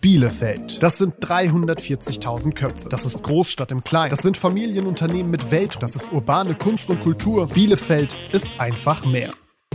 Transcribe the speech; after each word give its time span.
Bielefeld. 0.00 0.82
Das 0.82 0.96
sind 0.96 1.16
340.000 1.16 2.54
Köpfe. 2.54 2.88
Das 2.88 3.04
ist 3.04 3.22
Großstadt 3.22 3.70
im 3.70 3.84
Kleinen. 3.84 4.10
Das 4.10 4.20
sind 4.20 4.38
Familienunternehmen 4.38 5.30
mit 5.30 5.50
Welt. 5.50 5.76
Das 5.80 5.94
ist 5.94 6.10
urbane 6.10 6.54
Kunst 6.54 6.88
und 6.88 7.02
Kultur. 7.02 7.46
Bielefeld 7.48 8.16
ist 8.32 8.48
einfach 8.58 9.04
mehr. 9.04 9.30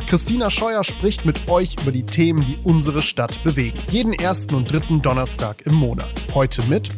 Christina 0.07 0.49
Scheuer 0.49 0.83
spricht 0.83 1.25
mit 1.25 1.47
euch 1.47 1.75
über 1.79 1.91
die 1.91 2.07
Themen, 2.07 2.43
die 2.43 2.57
unsere 2.63 3.03
Stadt 3.03 3.43
bewegen. 3.43 3.77
Jeden 3.91 4.13
ersten 4.13 4.55
und 4.55 4.71
dritten 4.71 5.03
Donnerstag 5.03 5.61
im 5.67 5.75
Monat. 5.75 6.09
Heute 6.33 6.63
mit 6.63 6.89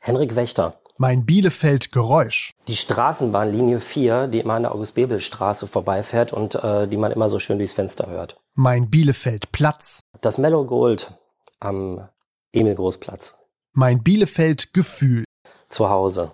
Henrik 0.00 0.34
Wächter. 0.34 0.74
Mein 0.98 1.24
Bielefeld 1.24 1.92
Geräusch. 1.92 2.50
Die 2.66 2.76
Straßenbahnlinie 2.76 3.78
4, 3.78 4.26
die 4.26 4.40
immer 4.40 4.54
an 4.54 4.62
der 4.62 4.74
August-Bebel-Straße 4.74 5.68
vorbeifährt 5.68 6.32
und 6.32 6.56
äh, 6.56 6.88
die 6.88 6.96
man 6.96 7.12
immer 7.12 7.28
so 7.28 7.38
schön 7.38 7.58
durchs 7.58 7.72
Fenster 7.72 8.08
hört. 8.08 8.36
Mein 8.54 8.90
Bielefeld 8.90 9.52
Platz. 9.52 10.00
Das 10.20 10.36
Mellow 10.36 10.64
Gold 10.64 11.14
am 11.60 12.08
Emil 12.54 12.74
Großplatz. 12.74 13.38
Mein 13.72 14.02
Bielefeld 14.02 14.74
Gefühl. 14.74 15.24
Zu 15.70 15.88
Hause. 15.88 16.32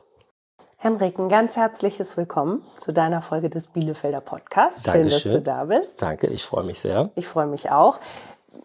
Henrik, 0.76 1.16
ein 1.16 1.28
ganz 1.28 1.56
herzliches 1.56 2.16
Willkommen 2.16 2.64
zu 2.76 2.92
deiner 2.92 3.22
Folge 3.22 3.48
des 3.48 3.68
Bielefelder 3.68 4.20
Podcasts. 4.20 4.82
Schön, 4.82 5.02
Dankeschön. 5.02 5.32
dass 5.32 5.38
du 5.38 5.42
da 5.42 5.64
bist. 5.66 6.02
Danke, 6.02 6.26
ich 6.26 6.44
freue 6.44 6.64
mich 6.64 6.80
sehr. 6.80 7.10
Ich 7.14 7.28
freue 7.28 7.46
mich 7.46 7.70
auch. 7.70 8.00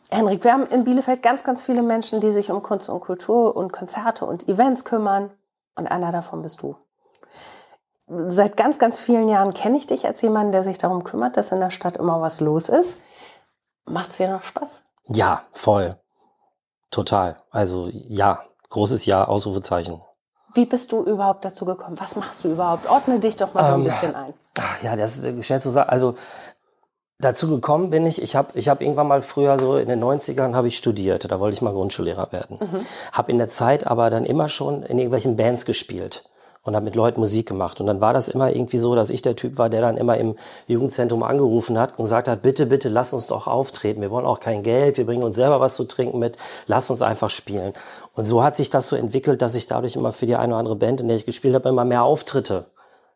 Henrik, 0.09 0.43
wir 0.43 0.51
haben 0.51 0.65
in 0.65 0.83
Bielefeld 0.83 1.21
ganz, 1.21 1.43
ganz 1.43 1.61
viele 1.61 1.83
Menschen, 1.83 2.21
die 2.21 2.31
sich 2.31 2.49
um 2.49 2.63
Kunst 2.63 2.89
und 2.89 3.01
Kultur 3.01 3.55
und 3.55 3.71
Konzerte 3.71 4.25
und 4.25 4.49
Events 4.49 4.83
kümmern. 4.83 5.29
Und 5.75 5.85
einer 5.85 6.11
davon 6.11 6.41
bist 6.41 6.63
du. 6.63 6.75
Seit 8.07 8.57
ganz, 8.57 8.79
ganz 8.79 8.99
vielen 8.99 9.29
Jahren 9.29 9.53
kenne 9.53 9.77
ich 9.77 9.85
dich 9.85 10.07
als 10.07 10.23
jemanden, 10.23 10.53
der 10.53 10.63
sich 10.63 10.79
darum 10.79 11.03
kümmert, 11.03 11.37
dass 11.37 11.51
in 11.51 11.59
der 11.59 11.69
Stadt 11.69 11.97
immer 11.97 12.19
was 12.19 12.41
los 12.41 12.67
ist. 12.67 12.97
Macht 13.85 14.09
es 14.09 14.17
dir 14.17 14.29
noch 14.29 14.43
Spaß? 14.43 14.81
Ja, 15.05 15.43
voll. 15.51 15.95
Total. 16.93 17.35
Also 17.51 17.89
ja, 17.91 18.43
großes 18.69 19.05
Ja, 19.05 19.25
Ausrufezeichen. 19.27 20.01
Wie 20.53 20.67
bist 20.67 20.91
du 20.91 21.01
überhaupt 21.03 21.43
dazu 21.43 21.65
gekommen? 21.65 21.99
Was 21.99 22.15
machst 22.15 22.43
du 22.43 22.49
überhaupt? 22.49 22.87
Ordne 22.87 23.19
dich 23.19 23.35
doch 23.35 23.53
mal 23.55 23.65
so 23.65 23.73
ein 23.73 23.79
Ähm, 23.79 23.83
bisschen 23.85 24.15
ein. 24.15 24.33
Ach, 24.59 24.83
Ja, 24.83 24.95
das 24.95 25.17
ist 25.17 25.25
äh, 25.25 25.41
schnell 25.43 25.61
zu 25.61 25.71
sagen. 25.71 25.89
Also 25.89 26.15
dazu 27.17 27.49
gekommen 27.49 27.89
bin 27.89 28.05
ich, 28.05 28.21
ich 28.21 28.35
habe 28.35 28.49
ich 28.53 28.69
hab 28.69 28.81
irgendwann 28.81 29.07
mal 29.07 29.23
früher 29.23 29.57
so 29.57 29.77
in 29.77 29.87
den 29.89 30.03
90ern 30.03 30.53
habe 30.53 30.67
ich 30.67 30.77
studiert, 30.77 31.31
da 31.31 31.39
wollte 31.39 31.55
ich 31.55 31.61
mal 31.63 31.73
Grundschullehrer 31.73 32.31
werden. 32.31 32.59
Habe 33.11 33.31
in 33.31 33.39
der 33.39 33.49
Zeit 33.49 33.87
aber 33.87 34.09
dann 34.11 34.25
immer 34.25 34.47
schon 34.49 34.83
in 34.83 34.99
irgendwelchen 34.99 35.35
Bands 35.35 35.65
gespielt 35.65 36.25
und 36.63 36.75
habe 36.75 36.85
mit 36.85 36.95
Leuten 36.95 37.19
Musik 37.19 37.47
gemacht. 37.47 37.79
Und 37.81 37.87
dann 37.87 38.01
war 38.01 38.13
das 38.13 38.29
immer 38.29 38.49
irgendwie 38.53 38.79
so, 38.79 38.95
dass 38.95 39.09
ich 39.09 39.21
der 39.21 39.35
Typ 39.35 39.57
war, 39.57 39.69
der 39.69 39.81
dann 39.81 39.97
immer 39.97 40.17
im 40.17 40.35
Jugendzentrum 40.67 41.23
angerufen 41.23 41.77
hat 41.77 41.97
und 41.97 42.05
gesagt 42.05 42.27
hat, 42.27 42.41
bitte, 42.41 42.65
bitte, 42.65 42.89
lass 42.89 43.13
uns 43.13 43.27
doch 43.27 43.47
auftreten. 43.47 44.01
Wir 44.01 44.11
wollen 44.11 44.25
auch 44.25 44.39
kein 44.39 44.63
Geld, 44.63 44.97
wir 44.97 45.05
bringen 45.05 45.23
uns 45.23 45.35
selber 45.35 45.59
was 45.59 45.75
zu 45.75 45.83
trinken 45.83 46.19
mit, 46.19 46.37
lass 46.67 46.89
uns 46.89 47.01
einfach 47.01 47.29
spielen. 47.29 47.73
Und 48.15 48.25
so 48.25 48.43
hat 48.43 48.55
sich 48.55 48.69
das 48.69 48.87
so 48.87 48.95
entwickelt, 48.95 49.41
dass 49.41 49.55
ich 49.55 49.65
dadurch 49.65 49.95
immer 49.95 50.13
für 50.13 50.25
die 50.25 50.35
eine 50.35 50.53
oder 50.53 50.59
andere 50.59 50.75
Band, 50.75 51.01
in 51.01 51.09
der 51.09 51.17
ich 51.17 51.25
gespielt 51.25 51.55
habe, 51.55 51.69
immer 51.69 51.85
mehr 51.85 52.03
Auftritte 52.03 52.65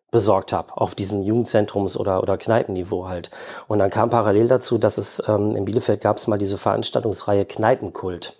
besorgt 0.09 0.53
habe 0.53 0.77
auf 0.77 0.95
diesem 0.95 1.21
Jugendzentrums- 1.21 1.97
oder, 1.97 2.23
oder 2.23 2.37
Kneipenniveau 2.37 3.07
halt. 3.07 3.29
Und 3.67 3.79
dann 3.79 3.89
kam 3.89 4.09
parallel 4.09 4.47
dazu, 4.47 4.77
dass 4.77 4.97
es 4.97 5.21
ähm, 5.27 5.55
in 5.55 5.65
Bielefeld 5.65 6.01
gab 6.01 6.17
es 6.17 6.27
mal 6.27 6.37
diese 6.37 6.57
Veranstaltungsreihe 6.57 7.43
Kneipenkult. 7.45 8.37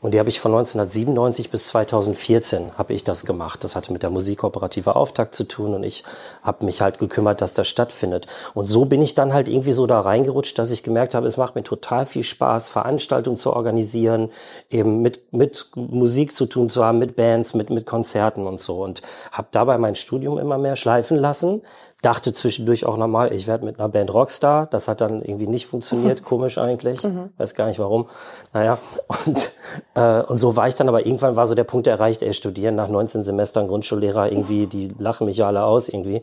Und 0.00 0.14
die 0.14 0.20
habe 0.20 0.28
ich 0.28 0.38
von 0.38 0.52
1997 0.52 1.50
bis 1.50 1.68
2014 1.68 2.78
habe 2.78 2.92
ich 2.92 3.02
das 3.02 3.24
gemacht. 3.24 3.64
Das 3.64 3.74
hatte 3.74 3.92
mit 3.92 4.02
der 4.02 4.10
Musikkooperative 4.10 4.94
Auftakt 4.94 5.34
zu 5.34 5.44
tun 5.44 5.74
und 5.74 5.82
ich 5.82 6.04
habe 6.42 6.64
mich 6.64 6.80
halt 6.80 6.98
gekümmert, 6.98 7.40
dass 7.40 7.54
das 7.54 7.68
stattfindet. 7.68 8.26
Und 8.54 8.66
so 8.66 8.84
bin 8.84 9.02
ich 9.02 9.14
dann 9.14 9.34
halt 9.34 9.48
irgendwie 9.48 9.72
so 9.72 9.86
da 9.86 10.00
reingerutscht, 10.00 10.56
dass 10.58 10.70
ich 10.70 10.84
gemerkt 10.84 11.14
habe, 11.14 11.26
es 11.26 11.36
macht 11.36 11.56
mir 11.56 11.64
total 11.64 12.06
viel 12.06 12.22
Spaß, 12.22 12.68
Veranstaltungen 12.68 13.36
zu 13.36 13.52
organisieren, 13.52 14.30
eben 14.70 15.02
mit, 15.02 15.32
mit 15.32 15.70
Musik 15.74 16.32
zu 16.32 16.46
tun 16.46 16.68
zu 16.68 16.84
haben, 16.84 16.98
mit 16.98 17.16
Bands, 17.16 17.54
mit, 17.54 17.70
mit 17.70 17.84
Konzerten 17.84 18.46
und 18.46 18.60
so. 18.60 18.82
Und 18.82 19.02
habe 19.32 19.48
dabei 19.50 19.78
mein 19.78 19.96
Studium 19.96 20.38
immer 20.38 20.58
mehr 20.58 20.76
schleifen 20.76 21.16
lassen. 21.16 21.62
Dachte 22.00 22.32
zwischendurch 22.32 22.86
auch 22.86 22.96
nochmal, 22.96 23.32
ich 23.32 23.48
werde 23.48 23.66
mit 23.66 23.80
einer 23.80 23.88
Band 23.88 24.14
Rockstar. 24.14 24.66
Das 24.66 24.86
hat 24.86 25.00
dann 25.00 25.20
irgendwie 25.20 25.48
nicht 25.48 25.66
funktioniert, 25.66 26.22
komisch 26.24 26.56
eigentlich. 26.56 27.02
Weiß 27.38 27.54
gar 27.54 27.66
nicht 27.66 27.80
warum. 27.80 28.06
Naja, 28.52 28.78
und, 29.26 29.50
äh, 29.96 30.22
und 30.22 30.38
so 30.38 30.54
war 30.54 30.68
ich 30.68 30.76
dann, 30.76 30.88
aber 30.88 31.06
irgendwann 31.06 31.34
war 31.34 31.48
so 31.48 31.56
der 31.56 31.64
Punkt 31.64 31.88
erreicht, 31.88 32.22
ey, 32.22 32.32
studieren 32.34 32.76
nach 32.76 32.88
19 32.88 33.24
Semestern 33.24 33.66
Grundschullehrer, 33.66 34.30
irgendwie, 34.30 34.68
die 34.68 34.88
lachen 34.98 35.26
mich 35.26 35.38
ja 35.38 35.48
alle 35.48 35.64
aus 35.64 35.88
irgendwie. 35.88 36.22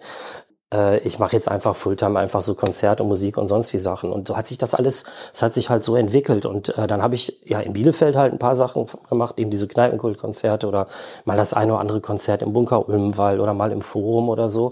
Äh, 0.73 0.99
ich 0.99 1.19
mache 1.19 1.35
jetzt 1.35 1.47
einfach 1.47 1.75
Fulltime 1.75 2.19
einfach 2.19 2.41
so 2.41 2.55
Konzert 2.55 3.01
und 3.01 3.07
Musik 3.07 3.37
und 3.37 3.47
sonst 3.47 3.73
wie 3.73 3.77
Sachen. 3.77 4.11
Und 4.11 4.27
so 4.27 4.37
hat 4.37 4.47
sich 4.47 4.57
das 4.57 4.75
alles, 4.75 5.05
es 5.33 5.41
hat 5.41 5.53
sich 5.53 5.69
halt 5.69 5.83
so 5.83 5.95
entwickelt. 5.95 6.45
Und 6.45 6.77
äh, 6.77 6.87
dann 6.87 7.01
habe 7.01 7.15
ich 7.15 7.41
ja 7.45 7.59
in 7.59 7.73
Bielefeld 7.73 8.15
halt 8.15 8.33
ein 8.33 8.39
paar 8.39 8.55
Sachen 8.55 8.85
gemacht, 9.09 9.39
eben 9.39 9.51
diese 9.51 9.67
Kneipenkultkonzerte 9.67 10.67
oder 10.67 10.87
mal 11.25 11.37
das 11.37 11.53
eine 11.53 11.73
oder 11.73 11.81
andere 11.81 12.01
Konzert 12.01 12.41
im 12.41 12.53
Bunker 12.53 12.87
Ulmwall 12.87 13.39
oder 13.39 13.53
mal 13.53 13.71
im 13.71 13.81
Forum 13.81 14.29
oder 14.29 14.49
so. 14.49 14.71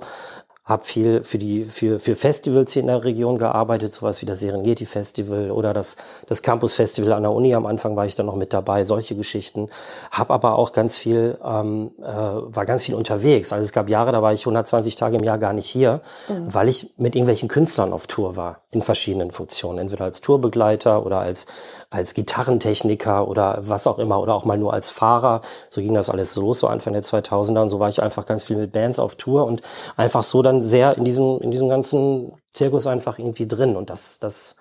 Hab 0.65 0.85
viel 0.85 1.23
für 1.23 1.37
die 1.37 1.65
für 1.65 1.99
für 1.99 2.15
Festivals 2.15 2.71
hier 2.71 2.81
in 2.81 2.87
der 2.87 3.03
Region 3.03 3.37
gearbeitet, 3.37 3.93
sowas 3.93 4.21
wie 4.21 4.25
das 4.25 4.39
Serengeti 4.39 4.85
Festival 4.85 5.51
oder 5.51 5.73
das 5.73 5.97
das 6.27 6.41
Campus 6.41 6.75
Festival 6.75 7.13
an 7.13 7.23
der 7.23 7.31
Uni. 7.31 7.53
Am 7.53 7.65
Anfang 7.65 7.95
war 7.95 8.05
ich 8.05 8.15
da 8.15 8.23
noch 8.23 8.35
mit 8.35 8.53
dabei, 8.53 8.85
solche 8.85 9.15
Geschichten. 9.15 9.69
Hab 10.11 10.31
aber 10.31 10.57
auch 10.57 10.71
ganz 10.71 10.97
viel 10.97 11.37
ähm, 11.43 11.91
äh, 12.01 12.05
war 12.05 12.65
ganz 12.65 12.85
viel 12.85 12.95
unterwegs. 12.95 13.51
Also 13.51 13.65
es 13.65 13.73
gab 13.73 13.89
Jahre, 13.89 14.11
da 14.11 14.21
war 14.21 14.33
ich 14.33 14.41
120 14.41 14.95
Tage 14.95 15.17
im 15.17 15.23
Jahr 15.23 15.37
gar 15.37 15.53
nicht 15.53 15.69
hier, 15.69 16.01
weil 16.29 16.69
ich 16.69 16.93
mit 16.97 17.15
irgendwelchen 17.15 17.49
Künstlern 17.49 17.91
auf 17.91 18.07
Tour 18.07 18.35
war 18.37 18.61
in 18.71 18.81
verschiedenen 18.81 19.31
Funktionen, 19.31 19.79
entweder 19.79 20.05
als 20.05 20.21
Tourbegleiter 20.21 21.05
oder 21.05 21.19
als 21.19 21.45
als 21.93 22.15
Gitarrentechniker 22.15 23.27
oder 23.27 23.59
was 23.61 23.85
auch 23.85 23.99
immer 23.99 24.19
oder 24.19 24.33
auch 24.33 24.45
mal 24.45 24.57
nur 24.57 24.73
als 24.73 24.89
Fahrer. 24.89 25.41
So 25.69 25.79
ging 25.81 25.93
das 25.93 26.09
alles 26.09 26.35
los, 26.35 26.59
so 26.59 26.67
Anfang 26.67 26.93
der 26.93 27.03
2000er 27.03 27.61
und 27.61 27.69
so 27.69 27.79
war 27.79 27.89
ich 27.89 28.01
einfach 28.01 28.25
ganz 28.25 28.43
viel 28.43 28.57
mit 28.57 28.71
Bands 28.71 28.97
auf 28.97 29.15
Tour 29.15 29.45
und 29.45 29.61
einfach 29.95 30.23
so 30.23 30.41
dann 30.41 30.63
sehr 30.63 30.97
in 30.97 31.05
diesem, 31.05 31.39
in 31.39 31.51
diesem 31.51 31.69
ganzen 31.69 32.33
Zirkus 32.51 32.87
einfach 32.87 33.19
irgendwie 33.19 33.47
drin 33.47 33.75
und 33.75 33.91
das, 33.91 34.17
das, 34.19 34.55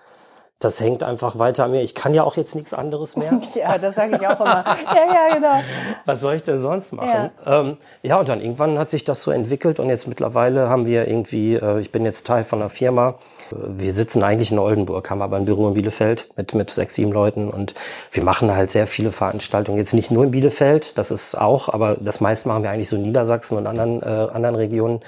das 0.59 0.79
hängt 0.79 1.03
einfach 1.03 1.39
weiter 1.39 1.65
an 1.65 1.71
mir. 1.71 1.81
Ich 1.81 1.95
kann 1.95 2.13
ja 2.13 2.23
auch 2.23 2.37
jetzt 2.37 2.53
nichts 2.53 2.73
anderes 2.73 3.15
mehr. 3.15 3.41
Ja, 3.55 3.79
das 3.79 3.95
sage 3.95 4.15
ich 4.15 4.27
auch 4.27 4.39
immer. 4.39 4.63
Ja, 4.85 5.13
ja, 5.13 5.35
genau. 5.35 5.63
Was 6.05 6.21
soll 6.21 6.35
ich 6.35 6.43
denn 6.43 6.59
sonst 6.59 6.91
machen? 6.91 7.31
Ja. 7.45 7.59
Ähm, 7.61 7.77
ja, 8.03 8.19
und 8.19 8.29
dann 8.29 8.41
irgendwann 8.41 8.77
hat 8.77 8.91
sich 8.91 9.03
das 9.03 9.23
so 9.23 9.31
entwickelt 9.31 9.79
und 9.79 9.89
jetzt 9.89 10.07
mittlerweile 10.07 10.69
haben 10.69 10.85
wir 10.85 11.07
irgendwie, 11.07 11.55
äh, 11.55 11.79
ich 11.79 11.91
bin 11.91 12.05
jetzt 12.05 12.27
Teil 12.27 12.43
von 12.43 12.61
einer 12.61 12.69
Firma. 12.69 13.15
Wir 13.51 13.93
sitzen 13.93 14.23
eigentlich 14.23 14.51
in 14.51 14.59
Oldenburg, 14.59 15.09
haben 15.09 15.21
aber 15.21 15.37
ein 15.37 15.45
Büro 15.45 15.67
in 15.67 15.73
Bielefeld 15.73 16.29
mit, 16.35 16.53
mit 16.53 16.69
sechs, 16.69 16.95
sieben 16.95 17.11
Leuten 17.11 17.49
und 17.49 17.73
wir 18.11 18.23
machen 18.23 18.53
halt 18.53 18.71
sehr 18.71 18.87
viele 18.87 19.11
Veranstaltungen. 19.11 19.77
Jetzt 19.77 19.93
nicht 19.93 20.11
nur 20.11 20.23
in 20.23 20.31
Bielefeld, 20.31 20.97
das 20.97 21.11
ist 21.11 21.39
auch, 21.39 21.69
aber 21.69 21.95
das 21.99 22.21
meiste 22.21 22.47
machen 22.47 22.63
wir 22.63 22.69
eigentlich 22.69 22.89
so 22.89 22.95
in 22.95 23.03
Niedersachsen 23.03 23.57
und 23.57 23.67
anderen, 23.67 24.01
äh, 24.01 24.05
anderen 24.05 24.55
Regionen. 24.55 25.01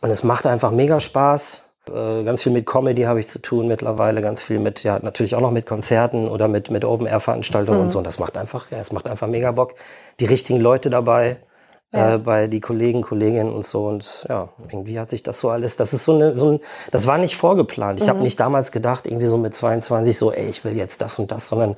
Und 0.00 0.10
es 0.10 0.22
macht 0.22 0.46
einfach 0.46 0.70
mega 0.70 1.00
Spaß. 1.00 1.64
Äh, 1.88 2.24
ganz 2.24 2.42
viel 2.42 2.52
mit 2.52 2.66
Comedy 2.66 3.02
habe 3.02 3.20
ich 3.20 3.28
zu 3.28 3.40
tun 3.40 3.68
mittlerweile, 3.68 4.22
ganz 4.22 4.42
viel 4.42 4.58
mit, 4.58 4.82
ja, 4.82 4.98
natürlich 5.00 5.34
auch 5.34 5.40
noch 5.40 5.50
mit 5.50 5.66
Konzerten 5.66 6.28
oder 6.28 6.48
mit, 6.48 6.70
mit 6.70 6.84
Open-Air-Veranstaltungen 6.84 7.80
und 7.80 7.88
so. 7.88 7.98
Und 7.98 8.04
das 8.04 8.18
macht 8.18 8.36
einfach, 8.36 8.70
ja, 8.70 8.78
es 8.78 8.92
macht 8.92 9.08
einfach 9.08 9.28
mega 9.28 9.52
Bock. 9.52 9.74
Die 10.20 10.26
richtigen 10.26 10.60
Leute 10.60 10.90
dabei, 10.90 11.36
Ja. 11.94 12.14
äh, 12.14 12.18
bei 12.18 12.46
die 12.46 12.60
Kollegen, 12.60 13.02
Kolleginnen 13.02 13.52
und 13.52 13.64
so. 13.64 13.86
Und 13.86 14.26
ja, 14.28 14.48
irgendwie 14.70 14.98
hat 14.98 15.10
sich 15.10 15.22
das 15.22 15.40
so 15.40 15.50
alles, 15.50 15.76
das 15.76 15.92
ist 15.92 16.04
so 16.04 16.14
eine, 16.14 16.36
so 16.36 16.52
ein, 16.52 16.60
das 16.90 17.06
war 17.06 17.18
nicht 17.18 17.36
vorgeplant. 17.36 18.00
Ich 18.02 18.08
habe 18.08 18.20
nicht 18.20 18.38
damals 18.40 18.72
gedacht, 18.72 19.06
irgendwie 19.06 19.26
so 19.26 19.36
mit 19.38 19.54
22 19.54 20.18
so, 20.18 20.32
ey, 20.32 20.46
ich 20.48 20.64
will 20.64 20.76
jetzt 20.76 21.00
das 21.00 21.18
und 21.18 21.30
das, 21.30 21.48
sondern 21.48 21.76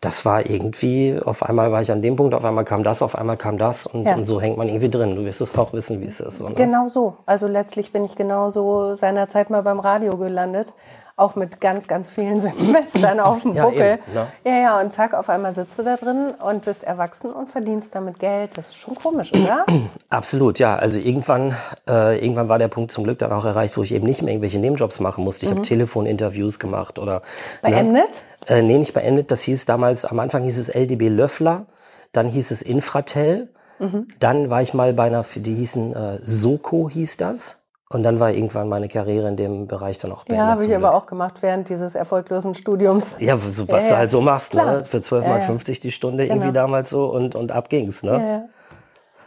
das 0.00 0.24
war 0.24 0.48
irgendwie, 0.48 1.18
auf 1.24 1.42
einmal 1.42 1.72
war 1.72 1.82
ich 1.82 1.90
an 1.90 2.02
dem 2.02 2.14
Punkt, 2.14 2.32
auf 2.32 2.44
einmal 2.44 2.64
kam 2.64 2.84
das, 2.84 3.02
auf 3.02 3.16
einmal 3.16 3.36
kam 3.36 3.58
das 3.58 3.84
und, 3.84 4.06
Ja. 4.06 4.14
und 4.14 4.26
so 4.26 4.40
hängt 4.40 4.56
man 4.56 4.68
irgendwie 4.68 4.90
drin. 4.90 5.16
Du 5.16 5.24
wirst 5.24 5.40
es 5.40 5.58
auch 5.58 5.72
wissen, 5.72 6.00
wie 6.00 6.06
es 6.06 6.20
ist. 6.20 6.38
So, 6.38 6.48
ne? 6.48 6.54
Genau 6.54 6.86
so. 6.86 7.16
Also 7.26 7.48
letztlich 7.48 7.92
bin 7.92 8.04
ich 8.04 8.14
genauso 8.14 8.94
seinerzeit 8.94 9.50
mal 9.50 9.62
beim 9.62 9.80
Radio 9.80 10.16
gelandet. 10.16 10.72
Auch 11.18 11.34
mit 11.34 11.60
ganz, 11.60 11.88
ganz 11.88 12.08
vielen 12.08 12.38
Semestern 12.40 13.18
auf 13.18 13.42
dem 13.42 13.54
Ja, 13.54 13.64
Buckel. 13.64 13.98
eben, 14.06 14.14
ne? 14.14 14.26
Ja, 14.44 14.52
ja, 14.56 14.80
und 14.80 14.92
zack, 14.92 15.14
auf 15.14 15.28
einmal 15.28 15.52
sitzt 15.52 15.76
du 15.78 15.82
da 15.82 15.96
drin 15.96 16.32
und 16.42 16.64
bist 16.64 16.84
erwachsen 16.84 17.32
und 17.32 17.48
verdienst 17.50 17.94
damit 17.94 18.20
Geld. 18.20 18.56
Das 18.56 18.68
ist 18.70 18.76
schon 18.76 18.94
komisch, 18.94 19.32
oder? 19.34 19.66
Absolut, 20.10 20.60
ja. 20.60 20.76
Also 20.76 21.00
irgendwann, 21.00 21.56
äh, 21.88 22.18
irgendwann 22.24 22.48
war 22.48 22.60
der 22.60 22.68
Punkt 22.68 22.92
zum 22.92 23.02
Glück 23.02 23.18
dann 23.18 23.32
auch 23.32 23.44
erreicht, 23.44 23.76
wo 23.76 23.82
ich 23.82 23.92
eben 23.92 24.06
nicht 24.06 24.22
mehr 24.22 24.32
irgendwelche 24.32 24.60
Nebenjobs 24.60 25.00
machen 25.00 25.24
musste. 25.24 25.46
Ich 25.46 25.50
habe 25.50 25.62
Telefoninterviews 25.62 26.60
gemacht 26.60 27.00
oder 27.00 27.22
Beendet? 27.62 28.24
Ne? 28.48 28.56
Äh, 28.56 28.62
nee, 28.62 28.78
nicht 28.78 28.94
beendet. 28.94 29.32
Das 29.32 29.42
hieß 29.42 29.66
damals, 29.66 30.04
am 30.04 30.20
Anfang 30.20 30.44
hieß 30.44 30.56
es 30.56 30.68
LDB 30.72 31.08
Löffler, 31.08 31.66
dann 32.12 32.28
hieß 32.28 32.52
es 32.52 32.62
Infratel, 32.62 33.48
dann 34.20 34.50
war 34.50 34.62
ich 34.62 34.72
mal 34.74 34.92
bei 34.92 35.04
einer, 35.04 35.24
die 35.34 35.54
hießen 35.54 35.94
äh, 35.94 36.18
Soko 36.22 36.88
hieß 36.88 37.16
das. 37.16 37.57
Und 37.90 38.02
dann 38.02 38.20
war 38.20 38.30
irgendwann 38.30 38.68
meine 38.68 38.86
Karriere 38.88 39.28
in 39.28 39.36
dem 39.36 39.66
Bereich 39.66 39.98
dann 39.98 40.12
auch 40.12 40.24
beendet. 40.24 40.44
Ja, 40.44 40.50
habe 40.50 40.60
ich 40.62 40.66
zum 40.68 40.76
aber 40.76 40.90
Glück. 40.90 41.02
auch 41.02 41.06
gemacht 41.06 41.36
während 41.40 41.70
dieses 41.70 41.94
erfolglosen 41.94 42.54
Studiums. 42.54 43.16
Ja, 43.18 43.38
was 43.42 43.58
Ja, 43.58 43.64
du 43.64 43.72
ja. 43.76 43.96
halt 43.96 44.10
so 44.10 44.20
machst, 44.20 44.50
Klar. 44.50 44.78
ne? 44.78 44.84
Für 44.84 44.98
12,50 44.98 45.22
Ja, 45.22 45.28
Mal 45.28 45.38
ja. 45.40 45.46
50 45.46 45.80
die 45.80 45.90
Stunde 45.92 46.24
irgendwie 46.26 46.48
Genau. 46.48 46.52
damals 46.60 46.90
so 46.90 47.06
und, 47.06 47.34
und 47.34 47.50
ab 47.50 47.70
ging's, 47.70 48.02
ne? 48.02 48.48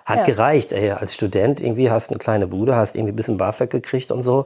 Hat 0.06 0.26
gereicht, 0.26 0.74
ey. 0.74 0.92
Als 0.92 1.14
Student 1.16 1.62
irgendwie 1.62 1.90
hast 1.90 2.10
eine 2.12 2.20
kleine 2.20 2.46
Bude, 2.48 2.76
hast 2.76 2.96
irgendwie 2.96 3.14
ein 3.14 3.16
bisschen 3.16 3.38
BAföG 3.38 3.70
gekriegt 3.70 4.12
und 4.12 4.22
so. 4.24 4.46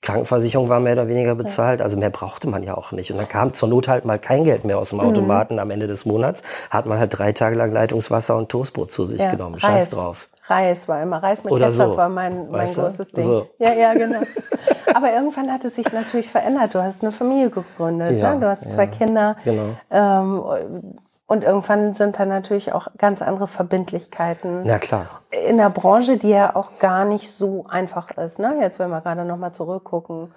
Krankenversicherung 0.00 0.68
war 0.68 0.80
mehr 0.80 0.94
oder 0.94 1.06
weniger 1.08 1.34
bezahlt, 1.36 1.80
also 1.80 1.96
mehr 1.96 2.10
brauchte 2.10 2.48
man 2.48 2.62
ja 2.64 2.76
auch 2.76 2.90
nicht. 2.90 3.12
Und 3.12 3.18
dann 3.18 3.28
kam 3.28 3.54
zur 3.54 3.68
Not 3.68 3.86
halt 3.86 4.04
mal 4.04 4.18
kein 4.18 4.44
Geld 4.44 4.64
mehr 4.64 4.78
aus 4.78 4.88
dem 4.90 4.98
Automaten 5.00 5.54
mhm. 5.54 5.60
am 5.60 5.70
Ende 5.70 5.86
des 5.86 6.04
Monats, 6.06 6.42
hat 6.70 6.86
man 6.86 6.98
halt 6.98 7.16
drei 7.16 7.32
Tage 7.32 7.54
lang 7.54 7.72
Leitungswasser 7.72 8.36
und 8.36 8.48
Toastbrot 8.48 8.90
zu 8.90 9.04
sich 9.06 9.18
genommen. 9.30 9.60
Scheiß 9.60 9.90
drauf. 9.90 10.26
Reis 10.44 10.88
war 10.88 11.02
immer 11.02 11.22
Reis 11.22 11.44
mit 11.44 11.52
Oder 11.52 11.66
Ketchup 11.66 11.92
so. 11.92 11.96
war 11.96 12.08
mein, 12.08 12.50
mein 12.50 12.74
großes 12.74 13.08
Ding. 13.12 13.26
So. 13.26 13.48
Ja, 13.58 13.72
ja, 13.74 13.94
genau. 13.94 14.20
Aber 14.94 15.12
irgendwann 15.12 15.52
hat 15.52 15.64
es 15.64 15.76
sich 15.76 15.90
natürlich 15.92 16.28
verändert. 16.28 16.74
Du 16.74 16.82
hast 16.82 17.02
eine 17.02 17.12
Familie 17.12 17.50
gegründet, 17.50 18.18
ja, 18.18 18.34
ne? 18.34 18.40
du 18.40 18.48
hast 18.48 18.70
zwei 18.70 18.86
Kinder. 18.86 19.36
Genau. 19.44 19.76
Ähm, 19.90 20.98
und 21.32 21.44
irgendwann 21.44 21.94
sind 21.94 22.18
da 22.18 22.26
natürlich 22.26 22.74
auch 22.74 22.88
ganz 22.98 23.22
andere 23.22 23.48
Verbindlichkeiten. 23.48 24.66
Ja, 24.66 24.78
klar. 24.78 25.06
In 25.48 25.56
der 25.56 25.70
Branche, 25.70 26.18
die 26.18 26.28
ja 26.28 26.54
auch 26.54 26.78
gar 26.78 27.06
nicht 27.06 27.30
so 27.30 27.64
einfach 27.70 28.10
ist. 28.18 28.38
Ne? 28.38 28.58
Jetzt, 28.60 28.78
wenn 28.78 28.90
wir 28.90 29.00
gerade 29.00 29.24
nochmal 29.24 29.52
zurückgucken 29.52 30.30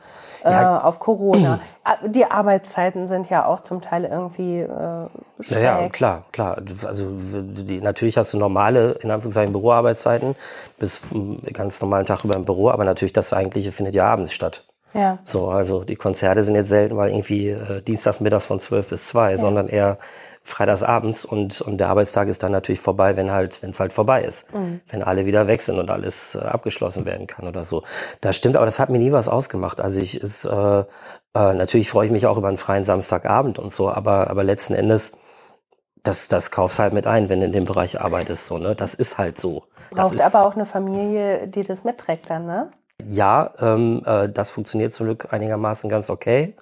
ja. 0.45 0.77
äh, 0.77 0.81
auf 0.81 0.99
Corona. 0.99 1.59
Die 2.05 2.31
Arbeitszeiten 2.31 3.09
sind 3.09 3.29
ja 3.29 3.45
auch 3.45 3.59
zum 3.59 3.81
Teil 3.81 4.05
irgendwie 4.05 4.61
äh, 4.61 5.07
schräg. 5.41 5.63
Ja, 5.63 5.89
klar, 5.89 6.23
klar. 6.31 6.61
Also 6.85 7.09
die, 7.09 7.81
natürlich 7.81 8.17
hast 8.17 8.33
du 8.33 8.37
normale, 8.37 8.93
in 9.01 9.11
Anführungszeichen, 9.11 9.51
Büroarbeitszeiten, 9.51 10.37
bis 10.79 11.01
ganz 11.51 11.81
normalen 11.81 12.05
Tag 12.05 12.23
über 12.23 12.37
im 12.37 12.45
Büro, 12.45 12.69
aber 12.69 12.85
natürlich 12.85 13.11
das 13.11 13.33
eigentliche 13.33 13.73
findet 13.73 13.95
ja 13.95 14.05
abends 14.05 14.31
statt. 14.31 14.63
Ja. 14.93 15.19
So, 15.25 15.49
also 15.49 15.83
die 15.83 15.97
Konzerte 15.97 16.41
sind 16.43 16.55
jetzt 16.55 16.69
selten 16.69 16.95
mal 16.95 17.09
irgendwie 17.09 17.49
äh, 17.49 17.81
dienstags 17.81 18.21
mittags 18.21 18.45
von 18.45 18.61
zwölf 18.61 18.87
bis 18.87 19.09
zwei, 19.09 19.33
ja. 19.33 19.37
sondern 19.37 19.67
eher 19.67 19.97
freitagsabends 20.45 21.25
und, 21.25 21.59
und 21.61 21.79
der 21.79 21.89
Arbeitstag 21.89 22.27
ist 22.27 22.43
dann 22.43 22.51
natürlich 22.51 22.79
vorbei, 22.79 23.17
wenn 23.17 23.31
halt, 23.31 23.63
wenn 23.63 23.71
es 23.71 23.79
halt 23.79 23.93
vorbei 23.93 24.23
ist. 24.23 24.53
Mhm. 24.53 24.79
Wenn 24.87 25.01
alle 25.01 25.25
wieder 25.25 25.47
weg 25.47 25.63
sind 25.63 25.79
und 25.79 25.89
alles 25.89 26.35
äh, 26.35 26.39
abgeschlossen 26.39 27.03
werden 27.03 27.25
kann 27.25 27.47
oder 27.47 27.63
so. 27.63 27.83
Das 28.21 28.35
stimmt, 28.35 28.55
aber 28.55 28.65
das 28.65 28.79
hat 28.79 28.89
mir 28.89 28.99
nie 28.99 29.11
was 29.11 29.27
ausgemacht. 29.27 29.81
Also 29.81 29.99
ich 29.99 30.21
ist, 30.21 30.45
äh, 30.45 30.79
äh, 30.79 30.83
natürlich 31.33 31.89
freue 31.89 32.05
ich 32.05 32.11
mich 32.11 32.27
auch 32.27 32.37
über 32.37 32.47
einen 32.47 32.57
freien 32.57 32.85
Samstagabend 32.85 33.57
und 33.57 33.73
so, 33.73 33.89
aber, 33.89 34.29
aber 34.29 34.43
letzten 34.43 34.75
Endes, 34.75 35.17
das, 36.03 36.27
das 36.27 36.51
kaufst 36.51 36.77
halt 36.77 36.93
mit 36.93 37.07
ein, 37.07 37.27
wenn 37.27 37.39
du 37.39 37.47
in 37.47 37.51
dem 37.51 37.65
Bereich 37.65 37.99
arbeitest, 37.99 38.45
so, 38.45 38.59
ne? 38.59 38.75
Das 38.75 38.93
ist 38.93 39.17
halt 39.17 39.41
so. 39.41 39.63
Braucht 39.89 40.13
ist, 40.13 40.21
aber 40.21 40.45
auch 40.45 40.53
eine 40.53 40.67
Familie, 40.67 41.47
die 41.47 41.63
das 41.63 41.83
mitträgt 41.83 42.29
dann, 42.29 42.45
ne? 42.45 42.71
Ja, 43.03 43.51
ähm, 43.59 44.03
äh, 44.05 44.29
das 44.29 44.51
funktioniert 44.51 44.93
zum 44.93 45.07
Glück 45.07 45.33
einigermaßen 45.33 45.89
ganz 45.89 46.11
okay. 46.11 46.55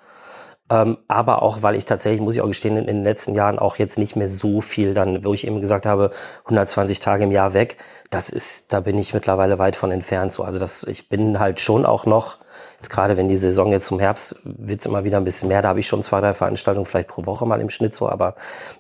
Ähm, 0.69 0.97
aber 1.07 1.41
auch, 1.41 1.61
weil 1.61 1.75
ich 1.75 1.85
tatsächlich, 1.85 2.21
muss 2.21 2.35
ich 2.35 2.41
auch 2.41 2.47
gestehen, 2.47 2.77
in, 2.77 2.87
in, 2.87 2.97
den 2.97 3.03
letzten 3.03 3.35
Jahren 3.35 3.59
auch 3.59 3.75
jetzt 3.77 3.97
nicht 3.97 4.15
mehr 4.15 4.29
so 4.29 4.61
viel 4.61 4.93
dann, 4.93 5.23
wo 5.25 5.33
ich 5.33 5.45
eben 5.45 5.59
gesagt 5.61 5.85
habe, 5.85 6.11
120 6.45 6.99
Tage 6.99 7.25
im 7.25 7.31
Jahr 7.31 7.53
weg, 7.53 7.77
das 8.09 8.29
ist, 8.29 8.71
da 8.71 8.79
bin 8.79 8.97
ich 8.97 9.13
mittlerweile 9.13 9.59
weit 9.59 9.75
von 9.75 9.91
entfernt 9.91 10.31
so. 10.31 10.43
Also 10.43 10.59
das, 10.59 10.83
ich 10.83 11.09
bin 11.09 11.39
halt 11.39 11.59
schon 11.59 11.85
auch 11.85 12.05
noch 12.05 12.37
Jetzt 12.77 12.89
gerade 12.89 13.17
wenn 13.17 13.27
die 13.27 13.37
Saison 13.37 13.71
jetzt 13.71 13.87
zum 13.87 13.99
Herbst 13.99 14.35
wird 14.43 14.81
es 14.81 14.85
immer 14.85 15.03
wieder 15.03 15.17
ein 15.17 15.23
bisschen 15.23 15.47
mehr. 15.47 15.61
Da 15.61 15.69
habe 15.69 15.79
ich 15.79 15.87
schon 15.87 16.03
zwei, 16.03 16.21
drei 16.21 16.33
Veranstaltungen 16.33 16.85
vielleicht 16.85 17.07
pro 17.07 17.25
Woche 17.25 17.45
mal 17.45 17.61
im 17.61 17.69
Schnitt 17.69 17.95
so. 17.95 18.09
Aber, 18.09 18.35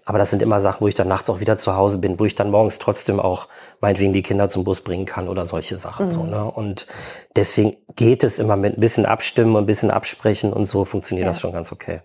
aber 0.05 0.17
das 0.17 0.29
sind 0.29 0.41
immer 0.41 0.61
Sachen, 0.61 0.81
wo 0.81 0.87
ich 0.87 0.95
dann 0.95 1.07
nachts 1.07 1.29
auch 1.29 1.39
wieder 1.39 1.57
zu 1.57 1.75
Hause 1.75 1.97
bin, 1.97 2.19
wo 2.19 2.25
ich 2.25 2.35
dann 2.35 2.51
morgens 2.51 2.79
trotzdem 2.79 3.19
auch 3.19 3.47
meinetwegen 3.79 4.13
die 4.13 4.23
Kinder 4.23 4.49
zum 4.49 4.63
Bus 4.63 4.81
bringen 4.81 5.05
kann 5.05 5.27
oder 5.27 5.45
solche 5.45 5.77
Sachen. 5.77 6.07
Mhm. 6.07 6.11
So, 6.11 6.23
ne? 6.23 6.43
Und 6.43 6.87
deswegen 7.35 7.75
geht 7.95 8.23
es 8.23 8.39
immer 8.39 8.55
mit 8.55 8.77
ein 8.77 8.81
bisschen 8.81 9.05
abstimmen 9.05 9.55
und 9.55 9.63
ein 9.63 9.67
bisschen 9.67 9.91
absprechen 9.91 10.53
und 10.53 10.65
so 10.65 10.85
funktioniert 10.85 11.25
ja. 11.25 11.31
das 11.31 11.41
schon 11.41 11.51
ganz 11.51 11.71
okay. 11.71 12.01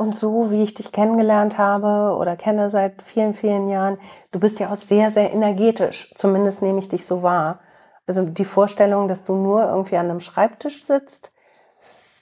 Und 0.00 0.14
so 0.14 0.50
wie 0.50 0.62
ich 0.62 0.72
dich 0.72 0.92
kennengelernt 0.92 1.58
habe 1.58 2.16
oder 2.16 2.34
kenne 2.34 2.70
seit 2.70 3.02
vielen, 3.02 3.34
vielen 3.34 3.68
Jahren, 3.68 3.98
du 4.32 4.40
bist 4.40 4.58
ja 4.58 4.72
auch 4.72 4.76
sehr, 4.76 5.10
sehr 5.10 5.30
energetisch. 5.30 6.10
Zumindest 6.14 6.62
nehme 6.62 6.78
ich 6.78 6.88
dich 6.88 7.04
so 7.04 7.22
wahr. 7.22 7.60
Also 8.06 8.24
die 8.24 8.44
Vorstellung, 8.44 9.08
dass 9.08 9.24
du 9.24 9.34
nur 9.34 9.68
irgendwie 9.68 9.96
an 9.96 10.10
einem 10.10 10.20
Schreibtisch 10.20 10.84
sitzt, 10.84 11.32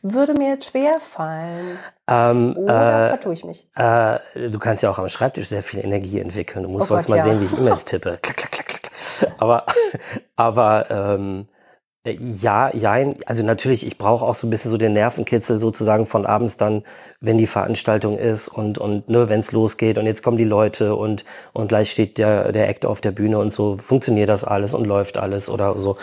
würde 0.03 0.35
mir 0.35 0.51
jetzt 0.51 0.71
schwer 0.71 1.01
fallen. 1.01 1.79
Ähm, 2.09 2.57
Oder 2.57 3.07
äh, 3.07 3.09
vertue 3.11 3.33
ich 3.33 3.45
mich? 3.45 3.69
Äh, 3.75 4.19
du 4.35 4.59
kannst 4.59 4.83
ja 4.83 4.91
auch 4.91 4.99
am 4.99 5.09
Schreibtisch 5.09 5.49
sehr 5.49 5.63
viel 5.63 5.85
Energie 5.85 6.21
entwickeln. 6.21 6.63
Du 6.63 6.69
musst 6.69 6.91
oh 6.91 6.95
sonst 6.95 7.07
Gott, 7.07 7.11
mal 7.11 7.17
ja. 7.17 7.23
sehen, 7.25 7.41
wie 7.41 7.47
ich 7.47 7.59
E-Mails 7.59 7.85
tippe. 7.85 8.19
klack, 8.23 8.37
klack, 8.37 8.53
klack, 8.53 8.69
klack. 8.69 9.33
Aber, 9.39 9.67
aber 10.37 10.91
ähm, 10.91 11.49
äh, 11.53 11.58
ja, 12.07 12.75
ja, 12.75 13.15
also 13.27 13.45
natürlich, 13.45 13.87
ich 13.87 13.99
brauche 13.99 14.25
auch 14.25 14.35
so 14.35 14.47
ein 14.47 14.51
bisschen 14.51 14.71
so 14.71 14.79
den 14.79 14.93
Nervenkitzel 14.93 15.59
sozusagen 15.59 16.07
von 16.07 16.27
abends 16.27 16.57
dann, 16.57 16.85
wenn 17.21 17.39
die 17.39 17.47
Veranstaltung 17.47 18.19
ist 18.19 18.49
und, 18.49 18.79
und 18.79 19.09
ne, 19.09 19.29
wenn 19.29 19.41
es 19.41 19.53
losgeht 19.53 19.99
und 19.99 20.07
jetzt 20.07 20.23
kommen 20.23 20.39
die 20.39 20.45
Leute 20.45 20.95
und, 20.95 21.25
und 21.53 21.69
gleich 21.69 21.91
steht 21.91 22.17
der, 22.19 22.53
der 22.53 22.69
Actor 22.69 22.91
auf 22.91 23.01
der 23.01 23.11
Bühne 23.11 23.39
und 23.39 23.53
so, 23.53 23.77
funktioniert 23.79 24.29
das 24.29 24.45
alles 24.45 24.75
und 24.75 24.87
läuft 24.87 25.19
alles 25.19 25.51
oder 25.51 25.77
so. 25.77 25.97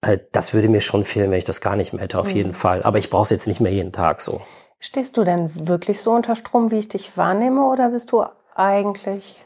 Äh, 0.00 0.18
das 0.32 0.54
würde 0.54 0.68
mir 0.68 0.80
schon 0.80 1.04
fehlen, 1.04 1.30
wenn 1.30 1.38
ich 1.38 1.44
das 1.44 1.60
gar 1.60 1.76
nicht 1.76 1.92
mehr 1.92 2.02
hätte, 2.02 2.18
auf 2.18 2.28
mhm. 2.28 2.36
jeden 2.36 2.54
Fall. 2.54 2.82
Aber 2.82 2.98
ich 2.98 3.10
brauche 3.10 3.24
es 3.24 3.30
jetzt 3.30 3.46
nicht 3.46 3.60
mehr 3.60 3.72
jeden 3.72 3.92
Tag 3.92 4.20
so. 4.20 4.40
Stehst 4.78 5.16
du 5.16 5.24
denn 5.24 5.68
wirklich 5.68 6.00
so 6.00 6.12
unter 6.12 6.36
Strom, 6.36 6.70
wie 6.70 6.78
ich 6.78 6.88
dich 6.88 7.16
wahrnehme, 7.16 7.66
oder 7.66 7.90
bist 7.90 8.12
du 8.12 8.24
eigentlich 8.54 9.40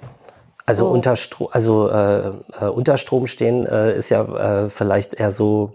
also 0.67 0.87
so. 0.87 0.93
unter 0.93 1.17
Strom, 1.17 1.49
also 1.51 1.89
äh, 1.89 2.29
äh, 2.61 2.65
unter 2.67 2.97
Strom 2.97 3.27
stehen 3.27 3.67
äh, 3.67 3.97
ist 3.97 4.11
ja 4.11 4.23
äh, 4.65 4.71
vielleicht 4.71 5.15
eher 5.15 5.31
so 5.31 5.75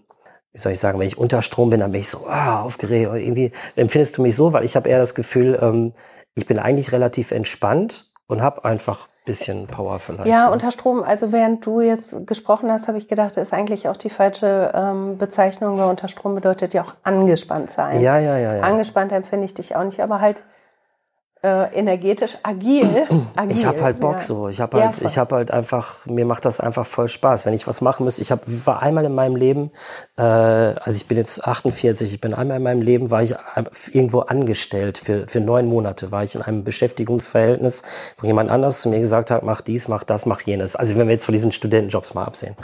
wie 0.52 0.60
soll 0.60 0.72
ich 0.72 0.80
sagen, 0.80 1.00
wenn 1.00 1.08
ich 1.08 1.18
unter 1.18 1.42
Strom 1.42 1.70
bin, 1.70 1.80
dann 1.80 1.92
bin 1.92 2.02
ich 2.02 2.10
so 2.10 2.28
ah, 2.28 2.62
aufgeregt. 2.62 3.10
Oder 3.10 3.20
irgendwie 3.20 3.52
empfindest 3.76 4.18
du 4.18 4.22
mich 4.22 4.36
so, 4.36 4.54
weil 4.54 4.66
ich 4.66 4.76
habe 4.76 4.90
eher 4.90 4.98
das 4.98 5.16
Gefühl, 5.16 5.60
ähm, 5.62 5.94
ich 6.36 6.46
bin 6.46 6.60
eigentlich 6.60 6.92
relativ 6.92 7.32
entspannt 7.32 8.12
und 8.28 8.42
habe 8.42 8.66
einfach 8.66 9.08
bisschen 9.30 9.68
Power 9.68 10.00
vielleicht. 10.00 10.28
Ja, 10.28 10.46
so. 10.46 10.52
unter 10.52 10.72
Strom. 10.72 11.04
Also 11.04 11.32
während 11.32 11.64
du 11.66 11.82
jetzt 11.82 12.26
gesprochen 12.26 12.72
hast, 12.72 12.88
habe 12.88 12.98
ich 12.98 13.08
gedacht, 13.08 13.38
das 13.38 13.50
ist 13.50 13.54
eigentlich 13.54 13.88
auch 13.88 13.98
die 13.98 14.10
falsche 14.10 14.72
ähm, 14.74 15.18
Bezeichnung, 15.18 15.78
weil 15.78 15.88
unter 15.88 16.08
Strom 16.08 16.34
bedeutet 16.34 16.74
ja 16.74 16.84
auch 16.84 16.96
angespannt 17.04 17.72
sein. 17.72 18.02
Ja, 18.02 18.18
ja, 18.18 18.38
ja. 18.38 18.56
ja. 18.56 18.64
Angespannt 18.64 19.12
empfinde 19.12 19.46
ich 19.46 19.54
dich 19.54 19.76
auch 19.76 19.84
nicht, 19.84 20.00
aber 20.00 20.20
halt 20.20 20.44
äh, 21.42 21.74
energetisch 21.74 22.38
agil. 22.44 23.08
agil. 23.36 23.56
Ich 23.56 23.66
habe 23.66 23.82
halt 23.82 24.00
Bock 24.00 24.16
ja. 24.16 24.20
so. 24.20 24.50
Ich 24.50 24.60
habe 24.60 24.82
halt, 24.82 25.00
ja, 25.00 25.08
ich 25.08 25.18
habe 25.18 25.36
halt 25.36 25.52
einfach, 25.52 26.06
mir 26.06 26.26
macht 26.26 26.46
das 26.46 26.60
einfach 26.60 26.86
voll 26.86 27.08
Spaß, 27.08 27.46
wenn 27.46 27.54
ich 27.54 27.68
was 27.68 27.82
machen 27.82 28.04
müsste. 28.04 28.22
Ich 28.22 28.32
habe 28.32 28.42
war 28.66 28.82
einmal 28.82 29.06
in 29.06 29.16
meinem 29.16 29.36
Leben, 29.36 29.72
äh, 30.18 30.22
also 30.22 30.92
ich 30.92 31.08
bin 31.08 31.18
jetzt 31.18 31.46
48, 31.46 32.14
ich 32.14 32.22
bin 32.22 32.34
einmal 32.34 32.58
in 32.58 32.64
meinem 32.64 32.82
Leben 32.82 33.10
war 33.10 33.24
ich 33.24 33.36
irgendwo 33.92 34.20
angestellt 34.22 34.98
für 34.98 35.28
für 35.28 35.40
neun 35.40 35.66
Monate 35.66 36.12
war 36.12 36.24
ich 36.24 36.36
in 36.36 36.42
einem 36.42 36.64
Beschäftigungsverhältnis, 36.64 37.84
wo 38.18 38.28
jemand 38.28 38.50
anders 38.50 38.82
zu 38.82 38.90
mir 38.90 39.00
gesagt 39.00 39.32
hat, 39.32 39.44
mach 39.44 39.62
dies, 39.62 39.88
mach 39.88 40.04
das, 40.04 40.26
mach 40.26 40.42
jenes. 40.42 40.76
Also 40.76 40.96
wenn 40.98 41.08
wir 41.08 41.14
jetzt 41.14 41.26
von 41.26 41.34
diesen 41.34 41.52
Studentenjobs 41.52 42.14
mal 42.14 42.26
absehen. 42.26 42.56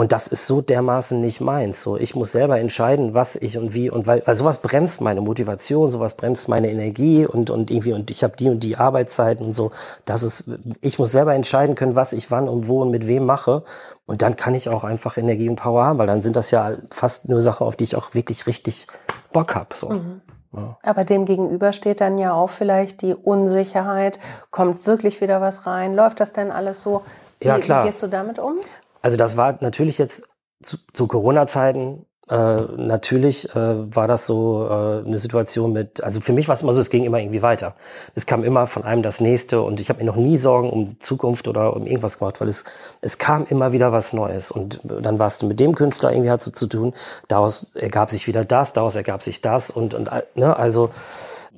Und 0.00 0.12
das 0.12 0.28
ist 0.28 0.46
so 0.46 0.62
dermaßen 0.62 1.20
nicht 1.20 1.42
meins. 1.42 1.82
So, 1.82 1.98
ich 1.98 2.14
muss 2.14 2.32
selber 2.32 2.58
entscheiden, 2.58 3.12
was 3.12 3.36
ich 3.36 3.58
und 3.58 3.74
wie 3.74 3.90
und 3.90 4.06
weil, 4.06 4.22
weil 4.24 4.34
sowas 4.34 4.56
bremst 4.56 5.02
meine 5.02 5.20
Motivation, 5.20 5.90
sowas 5.90 6.14
bremst 6.14 6.48
meine 6.48 6.70
Energie 6.70 7.26
und 7.26 7.50
und 7.50 7.70
irgendwie 7.70 7.92
und 7.92 8.10
ich 8.10 8.24
habe 8.24 8.34
die 8.34 8.48
und 8.48 8.60
die 8.60 8.78
Arbeitszeiten 8.78 9.44
und 9.44 9.52
so. 9.52 9.72
Das 10.06 10.22
ist, 10.22 10.44
ich 10.80 10.98
muss 10.98 11.12
selber 11.12 11.34
entscheiden 11.34 11.74
können, 11.74 11.96
was 11.96 12.14
ich 12.14 12.30
wann 12.30 12.48
und 12.48 12.66
wo 12.66 12.80
und 12.80 12.90
mit 12.90 13.06
wem 13.08 13.26
mache. 13.26 13.62
Und 14.06 14.22
dann 14.22 14.36
kann 14.36 14.54
ich 14.54 14.70
auch 14.70 14.84
einfach 14.84 15.18
Energie 15.18 15.50
und 15.50 15.56
Power 15.56 15.84
haben, 15.84 15.98
weil 15.98 16.06
dann 16.06 16.22
sind 16.22 16.34
das 16.34 16.50
ja 16.50 16.72
fast 16.90 17.28
nur 17.28 17.42
Sachen, 17.42 17.66
auf 17.66 17.76
die 17.76 17.84
ich 17.84 17.94
auch 17.94 18.14
wirklich 18.14 18.46
richtig 18.46 18.86
Bock 19.34 19.54
hab. 19.54 19.74
So. 19.74 19.90
Mhm. 19.90 20.22
Ja. 20.54 20.78
Aber 20.82 21.04
dem 21.04 21.26
gegenüber 21.26 21.74
steht 21.74 22.00
dann 22.00 22.16
ja 22.16 22.32
auch 22.32 22.48
vielleicht 22.48 23.02
die 23.02 23.14
Unsicherheit. 23.14 24.18
Kommt 24.50 24.86
wirklich 24.86 25.20
wieder 25.20 25.42
was 25.42 25.66
rein? 25.66 25.94
Läuft 25.94 26.20
das 26.20 26.32
denn 26.32 26.50
alles 26.50 26.80
so? 26.80 27.02
Wie, 27.38 27.48
ja, 27.48 27.58
klar. 27.58 27.84
Wie 27.84 27.88
gehst 27.88 28.02
du 28.02 28.06
damit 28.06 28.38
um? 28.38 28.54
Also 29.02 29.16
das 29.16 29.36
war 29.36 29.58
natürlich 29.60 29.98
jetzt 29.98 30.24
zu, 30.62 30.76
zu 30.92 31.06
Corona-Zeiten 31.06 32.06
äh, 32.30 32.62
natürlich 32.76 33.50
äh, 33.56 33.94
war 33.94 34.06
das 34.06 34.24
so 34.24 34.64
äh, 34.64 35.04
eine 35.04 35.18
Situation 35.18 35.72
mit, 35.72 36.00
also 36.04 36.20
für 36.20 36.32
mich 36.32 36.46
war 36.46 36.54
es 36.54 36.62
immer 36.62 36.72
so, 36.72 36.80
es 36.80 36.88
ging 36.88 37.02
immer 37.02 37.18
irgendwie 37.18 37.42
weiter. 37.42 37.74
Es 38.14 38.24
kam 38.24 38.44
immer 38.44 38.68
von 38.68 38.84
einem 38.84 39.02
das 39.02 39.20
nächste 39.20 39.62
und 39.62 39.80
ich 39.80 39.88
habe 39.88 39.98
mir 39.98 40.04
noch 40.04 40.14
nie 40.14 40.36
Sorgen 40.36 40.70
um 40.70 41.00
Zukunft 41.00 41.48
oder 41.48 41.74
um 41.74 41.86
irgendwas 41.86 42.20
gemacht, 42.20 42.40
weil 42.40 42.46
es, 42.46 42.64
es 43.00 43.18
kam 43.18 43.46
immer 43.46 43.72
wieder 43.72 43.90
was 43.90 44.12
Neues. 44.12 44.52
Und 44.52 44.78
dann 44.84 45.18
warst 45.18 45.42
du 45.42 45.46
mit 45.46 45.58
dem 45.58 45.74
Künstler 45.74 46.12
irgendwie 46.12 46.30
hat 46.30 46.40
so 46.40 46.52
zu 46.52 46.68
tun, 46.68 46.94
daraus 47.26 47.72
ergab 47.74 48.10
sich 48.10 48.28
wieder 48.28 48.44
das, 48.44 48.74
daraus 48.74 48.94
ergab 48.94 49.24
sich 49.24 49.40
das 49.40 49.72
und, 49.72 49.92
und 49.94 50.08
ne, 50.36 50.56
also 50.56 50.90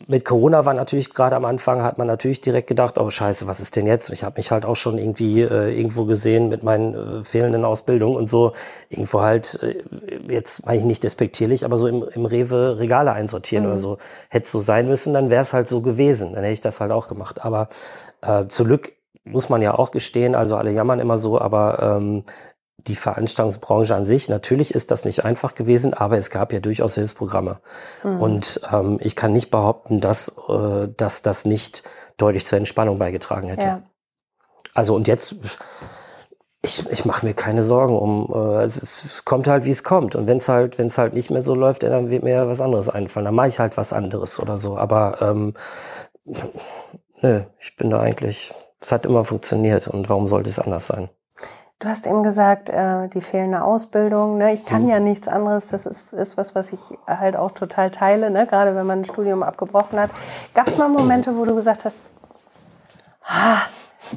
mit 0.07 0.25
Corona 0.25 0.65
war 0.65 0.75
natürlich 0.75 1.13
gerade 1.13 1.37
am 1.37 1.45
Anfang, 1.45 1.83
hat 1.83 1.99
man 1.99 2.07
natürlich 2.07 2.41
direkt 2.41 2.69
gedacht, 2.69 2.99
oh 2.99 3.11
scheiße, 3.11 3.47
was 3.47 3.61
ist 3.61 3.77
denn 3.77 3.87
jetzt? 3.87 4.11
Ich 4.11 4.25
habe 4.25 4.39
mich 4.39 4.51
halt 4.51 4.65
auch 4.65 4.77
schon 4.77 4.99
irgendwie 4.99 5.43
äh, 5.43 5.77
irgendwo 5.77 6.05
gesehen 6.05 6.49
mit 6.49 6.63
meinen 6.63 6.95
äh, 6.95 7.25
fehlenden 7.25 7.65
Ausbildungen 7.65 8.17
und 8.17 8.31
so, 8.31 8.53
irgendwo 8.89 9.23
halt, 9.23 9.59
äh, 9.63 9.83
jetzt 10.29 10.67
meine 10.67 10.79
ich 10.79 10.85
nicht 10.85 11.05
despektierlich, 11.05 11.65
aber 11.65 11.79
so 11.79 11.87
im, 11.87 12.05
im 12.15 12.27
Rewe 12.27 12.79
Regale 12.79 13.13
einsortieren 13.13 13.65
mhm. 13.65 13.71
oder 13.71 13.79
so. 13.79 13.99
Hätte 14.29 14.49
so 14.49 14.59
sein 14.59 14.87
müssen, 14.89 15.15
dann 15.15 15.31
wäre 15.31 15.43
es 15.43 15.53
halt 15.53 15.69
so 15.69 15.81
gewesen. 15.81 16.35
Dann 16.35 16.43
hätte 16.43 16.55
ich 16.55 16.61
das 16.61 16.81
halt 16.81 16.93
auch 16.93 17.09
gemacht. 17.09 17.45
Aber 17.45 17.69
äh, 18.23 18.47
zum 18.49 18.67
Glück 18.67 18.93
muss 19.25 19.49
man 19.49 19.63
ja 19.63 19.75
auch 19.75 19.91
gestehen, 19.91 20.35
also 20.35 20.57
alle 20.57 20.73
jammern 20.73 20.99
immer 20.99 21.17
so, 21.17 21.41
aber 21.41 21.79
ähm, 21.81 22.25
die 22.79 22.97
Veranstaltungsbranche 22.97 23.95
an 23.95 24.07
sich, 24.07 24.29
natürlich 24.29 24.75
ist 24.75 24.91
das 24.91 25.05
nicht 25.05 25.25
einfach 25.25 25.55
gewesen, 25.55 25.95
aber 25.95 26.19
es 26.19 26.31
gab 26.31 26.53
ja 26.53 26.61
durchaus 26.61 26.95
Hilfsprogramme. 26.95 27.61
Mhm. 28.03 28.21
Und 28.21 28.61
ähm, 28.73 28.99
ich 29.01 29.15
kann 29.15 29.33
nicht 29.33 29.51
behaupten, 29.51 30.01
dass, 30.01 30.35
äh, 30.49 30.89
dass 30.97 31.23
das 31.23 31.45
nicht 31.45 31.85
deutlich 32.17 32.45
zur 32.45 32.59
Entspannung 32.59 32.99
beigetragen 32.99 33.49
hätte. 33.49 33.67
Ja. 33.67 33.83
Also 34.75 34.95
und 34.95 35.07
jetzt 35.07 35.37
ich, 36.65 36.89
ich 36.91 37.05
mache 37.05 37.27
mir 37.27 37.35
keine 37.35 37.63
Sorgen 37.63 37.97
um. 37.97 38.33
Äh, 38.33 38.65
es, 38.65 39.05
es 39.05 39.25
kommt 39.25 39.49
halt, 39.49 39.65
wie 39.65 39.71
es 39.71 39.83
kommt. 39.83 40.15
Und 40.15 40.27
wenn 40.27 40.39
es 40.39 40.49
halt, 40.49 40.79
wenn 40.79 40.87
es 40.87 40.97
halt 40.97 41.13
nicht 41.13 41.31
mehr 41.31 41.43
so 41.43 41.55
läuft, 41.55 41.83
dann 41.83 42.09
wird 42.09 42.23
mir 42.23 42.49
was 42.49 42.61
anderes 42.61 42.89
einfallen. 42.89 43.25
Dann 43.25 43.35
mache 43.35 43.49
ich 43.49 43.59
halt 43.59 43.77
was 43.77 43.93
anderes 43.93 44.39
oder 44.39 44.57
so. 44.57 44.77
Aber 44.79 45.21
ähm, 45.21 45.55
nö, 47.21 47.43
ich 47.61 47.77
bin 47.77 47.91
da 47.91 48.01
eigentlich. 48.01 48.55
Es 48.81 48.93
hat 48.93 49.07
immer 49.07 49.25
funktioniert. 49.25 49.89
Und 49.89 50.09
warum 50.09 50.29
sollte 50.29 50.49
es 50.49 50.59
anders 50.59 50.87
sein? 50.87 51.09
Du 51.83 51.89
hast 51.89 52.07
eben 52.07 52.23
gesagt, 52.23 52.71
äh, 52.71 53.09
die 53.09 53.21
fehlende 53.21 53.65
Ausbildung. 53.65 54.39
Ne? 54.39 54.53
Ich 54.53 54.65
kann 54.65 54.85
mhm. 54.85 54.89
ja 54.89 55.01
nichts 55.01 55.27
anderes. 55.27 55.67
Das 55.67 55.85
ist, 55.85 56.13
ist 56.13 56.37
was, 56.37 56.55
was 56.55 56.73
ich 56.73 56.79
halt 57.09 57.35
auch 57.35 57.51
total 57.51 57.91
teile, 57.91 58.31
ne? 58.31 58.47
gerade 58.47 58.77
wenn 58.77 58.87
man 58.87 59.01
ein 59.01 59.05
Studium 59.05 59.43
abgebrochen 59.43 59.99
hat. 59.99 60.11
Gab 60.55 60.69
es 60.69 60.79
mal 60.79 60.89
Momente, 60.89 61.37
wo 61.37 61.45
du 61.45 61.57
gesagt 61.57 61.85
hast, 61.85 61.97
ah, 63.27 63.63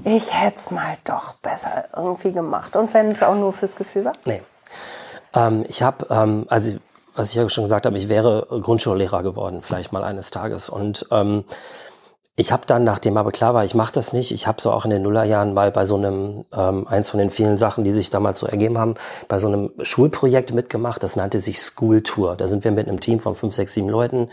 ich 0.03 0.31
hätte 0.31 0.57
es 0.57 0.69
mal 0.69 0.97
doch 1.05 1.33
besser 1.37 1.85
irgendwie 1.95 2.33
gemacht. 2.33 2.75
Und 2.75 2.93
wenn 2.93 3.07
es 3.07 3.23
auch 3.23 3.35
nur 3.35 3.51
fürs 3.51 3.75
Gefühl 3.75 4.05
war? 4.05 4.13
Nee. 4.25 4.43
Ähm, 5.33 5.65
ich 5.67 5.81
habe, 5.81 6.05
ähm, 6.11 6.45
also 6.49 6.77
was 7.15 7.29
ich 7.29 7.35
ja 7.35 7.49
schon 7.49 7.63
gesagt 7.63 7.87
habe, 7.87 7.97
ich 7.97 8.09
wäre 8.09 8.45
Grundschullehrer 8.61 9.23
geworden, 9.23 9.63
vielleicht 9.63 9.91
mal 9.91 10.03
eines 10.03 10.29
Tages. 10.29 10.69
Und 10.69 11.07
ähm, 11.09 11.45
ich 12.37 12.51
habe 12.51 12.63
dann, 12.65 12.83
nachdem 12.83 13.15
aber 13.15 13.31
klar 13.31 13.53
war, 13.53 13.63
ich 13.63 13.75
mache 13.75 13.93
das 13.93 14.11
nicht, 14.11 14.31
ich 14.33 14.45
habe 14.45 14.61
so 14.61 14.71
auch 14.71 14.83
in 14.83 14.91
den 14.91 15.03
Nullerjahren 15.03 15.53
mal 15.53 15.71
bei 15.71 15.85
so 15.85 15.95
einem, 15.95 16.43
ähm, 16.53 16.85
eins 16.87 17.09
von 17.09 17.19
den 17.19 17.31
vielen 17.31 17.57
Sachen, 17.57 17.85
die 17.85 17.91
sich 17.91 18.09
damals 18.09 18.39
so 18.39 18.45
ergeben 18.45 18.77
haben, 18.77 18.95
bei 19.29 19.39
so 19.39 19.47
einem 19.47 19.71
Schulprojekt 19.81 20.53
mitgemacht, 20.53 21.01
das 21.01 21.15
nannte 21.15 21.39
sich 21.39 21.61
School 21.61 22.01
Tour. 22.01 22.35
Da 22.35 22.49
sind 22.49 22.65
wir 22.65 22.71
mit 22.71 22.89
einem 22.89 22.99
Team 22.99 23.21
von 23.21 23.35
fünf, 23.35 23.55
sechs, 23.55 23.73
sieben 23.73 23.87
Leuten 23.87 24.27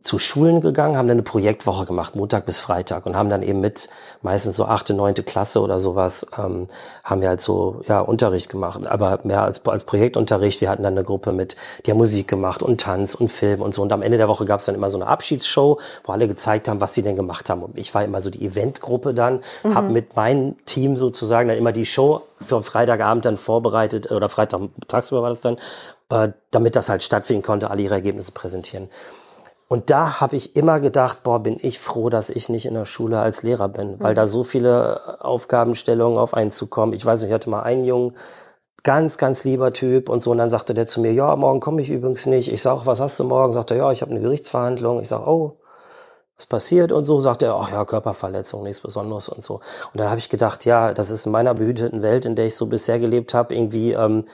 zu 0.00 0.18
Schulen 0.18 0.60
gegangen, 0.60 0.96
haben 0.96 1.08
dann 1.08 1.16
eine 1.16 1.22
Projektwoche 1.22 1.86
gemacht, 1.86 2.14
Montag 2.14 2.46
bis 2.46 2.60
Freitag 2.60 3.06
und 3.06 3.16
haben 3.16 3.30
dann 3.30 3.42
eben 3.42 3.60
mit 3.60 3.88
meistens 4.22 4.56
so 4.56 4.64
achte, 4.64 4.94
neunte 4.94 5.22
Klasse 5.22 5.60
oder 5.60 5.80
sowas, 5.80 6.26
ähm, 6.38 6.68
haben 7.04 7.20
wir 7.20 7.28
halt 7.28 7.40
so 7.40 7.82
ja 7.86 8.00
Unterricht 8.00 8.48
gemacht, 8.48 8.86
aber 8.86 9.20
mehr 9.24 9.42
als, 9.42 9.64
als 9.66 9.84
Projektunterricht. 9.84 10.60
Wir 10.60 10.70
hatten 10.70 10.82
dann 10.82 10.94
eine 10.94 11.04
Gruppe 11.04 11.32
mit, 11.32 11.56
die 11.84 11.90
haben 11.90 11.98
Musik 11.98 12.28
gemacht 12.28 12.62
und 12.62 12.80
Tanz 12.80 13.14
und 13.14 13.30
Film 13.30 13.60
und 13.60 13.74
so. 13.74 13.82
Und 13.82 13.92
am 13.92 14.02
Ende 14.02 14.18
der 14.18 14.28
Woche 14.28 14.44
gab 14.44 14.60
es 14.60 14.66
dann 14.66 14.74
immer 14.74 14.90
so 14.90 14.98
eine 14.98 15.06
Abschiedsshow, 15.06 15.78
wo 16.04 16.12
alle 16.12 16.28
gezeigt 16.28 16.68
haben, 16.68 16.80
was 16.80 16.94
sie 16.94 17.02
denn 17.02 17.16
gemacht 17.16 17.50
haben. 17.50 17.62
Und 17.62 17.78
ich 17.78 17.94
war 17.94 18.04
immer 18.04 18.22
so 18.22 18.30
die 18.30 18.44
Eventgruppe 18.44 19.14
dann, 19.14 19.40
mhm. 19.64 19.74
habe 19.74 19.90
mit 19.90 20.16
meinem 20.16 20.56
Team 20.64 20.96
sozusagen 20.96 21.48
dann 21.48 21.58
immer 21.58 21.72
die 21.72 21.86
Show 21.86 22.22
für 22.40 22.62
Freitagabend 22.62 23.24
dann 23.24 23.36
vorbereitet 23.36 24.10
oder 24.10 24.28
Freitag 24.28 24.60
tagsüber 24.86 25.22
war 25.22 25.28
das 25.28 25.40
dann, 25.40 25.56
äh, 26.10 26.28
damit 26.50 26.76
das 26.76 26.88
halt 26.88 27.02
stattfinden 27.02 27.42
konnte, 27.42 27.70
alle 27.70 27.82
ihre 27.82 27.94
Ergebnisse 27.94 28.32
präsentieren. 28.32 28.88
Und 29.68 29.90
da 29.90 30.22
habe 30.22 30.34
ich 30.36 30.56
immer 30.56 30.80
gedacht, 30.80 31.22
boah, 31.22 31.42
bin 31.42 31.58
ich 31.60 31.78
froh, 31.78 32.08
dass 32.08 32.30
ich 32.30 32.48
nicht 32.48 32.64
in 32.64 32.72
der 32.72 32.86
Schule 32.86 33.20
als 33.20 33.42
Lehrer 33.42 33.68
bin, 33.68 34.00
weil 34.00 34.12
mhm. 34.12 34.16
da 34.16 34.26
so 34.26 34.42
viele 34.42 35.20
Aufgabenstellungen 35.20 36.18
auf 36.18 36.32
einen 36.32 36.52
zukommen. 36.52 36.94
Ich 36.94 37.04
weiß 37.04 37.20
nicht, 37.20 37.28
ich 37.28 37.34
hatte 37.34 37.50
mal 37.50 37.62
einen 37.62 37.84
Jungen, 37.84 38.14
ganz, 38.82 39.18
ganz 39.18 39.44
lieber 39.44 39.74
Typ 39.74 40.08
und 40.08 40.22
so. 40.22 40.30
Und 40.30 40.38
dann 40.38 40.48
sagte 40.48 40.72
der 40.72 40.86
zu 40.86 41.02
mir, 41.02 41.12
ja, 41.12 41.36
morgen 41.36 41.60
komme 41.60 41.82
ich 41.82 41.90
übrigens 41.90 42.24
nicht. 42.24 42.50
Ich 42.50 42.62
sag, 42.62 42.86
was 42.86 42.98
hast 42.98 43.20
du 43.20 43.24
morgen? 43.24 43.52
Sagt 43.52 43.70
er, 43.70 43.76
ja, 43.76 43.92
ich 43.92 44.00
habe 44.00 44.10
eine 44.10 44.20
Gerichtsverhandlung. 44.20 45.00
Ich 45.02 45.08
sag, 45.08 45.26
oh, 45.26 45.57
was 46.38 46.46
passiert 46.46 46.92
und 46.92 47.04
so, 47.04 47.20
sagt 47.20 47.42
er, 47.42 47.56
ach 47.56 47.72
ja, 47.72 47.84
Körperverletzung, 47.84 48.62
nichts 48.62 48.80
Besonderes 48.80 49.28
und 49.28 49.42
so. 49.42 49.54
Und 49.54 49.96
dann 50.00 50.08
habe 50.08 50.20
ich 50.20 50.28
gedacht, 50.28 50.64
ja, 50.64 50.94
das 50.94 51.10
ist 51.10 51.26
in 51.26 51.32
meiner 51.32 51.52
behüteten 51.52 52.00
Welt, 52.02 52.26
in 52.26 52.36
der 52.36 52.46
ich 52.46 52.54
so 52.54 52.66
bisher 52.66 53.00
gelebt 53.00 53.34
habe, 53.34 53.56
irgendwie, 53.56 53.92
ähm, 53.92 54.24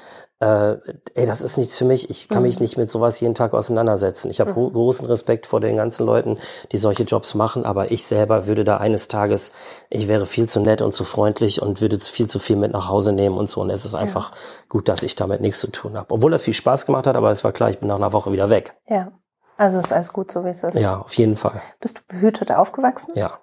äh, 0.40 0.76
ey, 1.14 1.25
das 1.25 1.40
ist 1.40 1.56
nichts 1.56 1.78
für 1.78 1.87
mich. 1.87 2.11
Ich 2.11 2.28
kann 2.28 2.42
mhm. 2.42 2.49
mich 2.49 2.61
nicht 2.61 2.76
mit 2.76 2.90
sowas 2.90 3.20
jeden 3.20 3.34
Tag 3.34 3.54
auseinandersetzen. 3.54 4.30
Ich 4.30 4.40
habe 4.40 4.50
mhm. 4.50 4.75
großen 4.75 5.06
Respekt 5.06 5.46
vor 5.46 5.61
den 5.61 5.76
ganzen 5.76 6.04
Leuten, 6.04 6.37
die 6.73 6.76
solche 6.76 7.04
Jobs 7.04 7.34
machen, 7.34 7.64
aber 7.64 7.90
ich 7.90 8.04
selber 8.04 8.46
würde 8.46 8.64
da 8.64 8.76
eines 8.76 9.08
Tages, 9.08 9.52
ich 9.88 10.06
wäre 10.06 10.26
viel 10.26 10.46
zu 10.46 10.61
nett 10.61 10.82
und 10.82 10.92
zu 10.92 11.04
freundlich 11.04 11.62
und 11.62 11.80
würde 11.80 11.99
viel 11.99 12.26
zu 12.26 12.38
viel 12.38 12.56
mit 12.56 12.73
nach 12.73 12.90
Hause 12.90 13.12
nehmen 13.12 13.38
und 13.38 13.49
so. 13.49 13.62
Und 13.62 13.70
es 13.70 13.87
ist 13.87 13.94
einfach 13.94 14.32
ja. 14.32 14.37
gut, 14.68 14.90
dass 14.90 15.04
ich 15.04 15.16
damit 15.16 15.40
nichts 15.40 15.61
zu 15.61 15.68
tun 15.68 15.96
habe. 15.96 16.12
Obwohl 16.12 16.32
das 16.32 16.42
viel 16.42 16.52
Spaß 16.52 16.84
gemacht 16.84 17.06
hat, 17.06 17.16
aber 17.16 17.30
es 17.30 17.44
war 17.44 17.52
klar, 17.52 17.70
ich 17.70 17.78
bin 17.78 17.88
nach 17.88 17.96
einer 17.96 18.12
Woche 18.12 18.30
wieder 18.30 18.50
weg. 18.50 18.75
Ja. 18.87 19.11
Also 19.56 19.78
ist 19.78 19.92
alles 19.92 20.12
gut, 20.12 20.32
so 20.32 20.44
wie 20.44 20.49
es 20.49 20.62
ist. 20.62 20.78
Ja, 20.78 20.99
auf 20.99 21.14
jeden 21.14 21.37
Fall. 21.37 21.62
Bist 21.80 21.99
du 21.99 22.02
behütet 22.08 22.50
aufgewachsen? 22.50 23.12
Ja, 23.14 23.38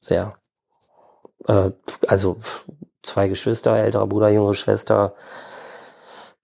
sehr. 0.00 0.34
Äh, 1.46 1.70
also 2.06 2.36
zwei 3.02 3.28
Geschwister, 3.28 3.76
älterer 3.76 4.06
Bruder, 4.06 4.28
jüngere 4.28 4.54
Schwester. 4.54 5.14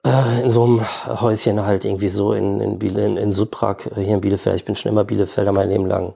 Äh, 0.06 0.42
in 0.42 0.50
so 0.50 0.64
einem 0.64 0.87
Häuschen 1.20 1.64
halt 1.64 1.84
irgendwie 1.84 2.08
so 2.08 2.32
in, 2.32 2.61
in, 2.61 2.78
Biele, 2.78 3.04
in, 3.04 3.16
in 3.16 3.32
Südprag, 3.32 3.90
hier 3.94 4.14
in 4.14 4.20
Bielefeld. 4.20 4.56
Ich 4.56 4.64
bin 4.64 4.76
schon 4.76 4.92
immer 4.92 5.04
Bielefelder 5.04 5.52
mein 5.52 5.68
Leben 5.68 5.87
lang. 5.87 6.14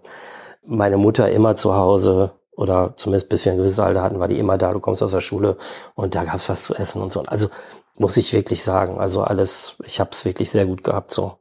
Meine 0.62 0.96
Mutter 0.96 1.30
immer 1.30 1.56
zu 1.56 1.74
Hause 1.74 2.32
oder 2.52 2.94
zumindest 2.96 3.28
bis 3.28 3.44
wir 3.44 3.52
ein 3.52 3.58
gewisses 3.58 3.78
Alter 3.80 4.02
hatten, 4.02 4.18
war 4.18 4.28
die 4.28 4.38
immer 4.38 4.58
da. 4.58 4.72
Du 4.72 4.80
kommst 4.80 5.02
aus 5.02 5.12
der 5.12 5.20
Schule 5.20 5.56
und 5.94 6.14
da 6.14 6.24
gab's 6.24 6.48
was 6.48 6.64
zu 6.64 6.74
essen 6.74 7.00
und 7.00 7.12
so. 7.12 7.22
Also 7.22 7.48
muss 7.94 8.16
ich 8.16 8.32
wirklich 8.32 8.62
sagen, 8.62 8.98
also 9.00 9.22
alles, 9.22 9.76
ich 9.84 10.00
habe 10.00 10.10
es 10.12 10.24
wirklich 10.24 10.50
sehr 10.50 10.66
gut 10.66 10.84
gehabt 10.84 11.10
so. 11.10 11.38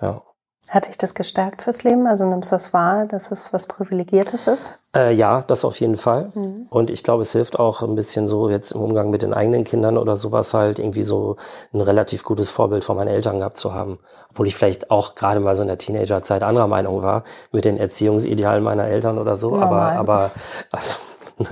Ja. 0.00 0.22
Hat 0.68 0.86
dich 0.86 0.98
das 0.98 1.14
gestärkt 1.14 1.62
fürs 1.62 1.82
Leben? 1.82 2.06
Also 2.06 2.24
nimmst 2.26 2.52
du 2.52 2.56
es 2.56 2.72
wahr, 2.72 3.06
dass 3.06 3.32
es 3.32 3.52
was 3.52 3.66
Privilegiertes 3.66 4.46
ist? 4.46 4.78
Äh, 4.94 5.12
ja, 5.14 5.42
das 5.46 5.64
auf 5.64 5.80
jeden 5.80 5.96
Fall. 5.96 6.30
Mhm. 6.34 6.66
Und 6.70 6.90
ich 6.90 7.02
glaube, 7.02 7.22
es 7.22 7.32
hilft 7.32 7.58
auch 7.58 7.82
ein 7.82 7.96
bisschen 7.96 8.28
so 8.28 8.48
jetzt 8.48 8.70
im 8.70 8.80
Umgang 8.80 9.10
mit 9.10 9.22
den 9.22 9.34
eigenen 9.34 9.64
Kindern 9.64 9.98
oder 9.98 10.16
sowas 10.16 10.54
halt 10.54 10.78
irgendwie 10.78 11.02
so 11.02 11.36
ein 11.72 11.80
relativ 11.80 12.22
gutes 12.22 12.50
Vorbild 12.50 12.84
von 12.84 12.96
meinen 12.96 13.08
Eltern 13.08 13.38
gehabt 13.38 13.56
zu 13.56 13.74
haben. 13.74 13.98
Obwohl 14.30 14.46
ich 14.46 14.54
vielleicht 14.54 14.92
auch 14.92 15.16
gerade 15.16 15.40
mal 15.40 15.56
so 15.56 15.62
in 15.62 15.68
der 15.68 15.78
Teenagerzeit 15.78 16.44
anderer 16.44 16.68
Meinung 16.68 17.02
war 17.02 17.24
mit 17.50 17.64
den 17.64 17.76
Erziehungsidealen 17.76 18.62
meiner 18.62 18.84
Eltern 18.84 19.18
oder 19.18 19.36
so. 19.36 19.50
Normal. 19.50 19.96
Aber, 19.96 19.98
aber, 19.98 20.30
also, 20.70 20.98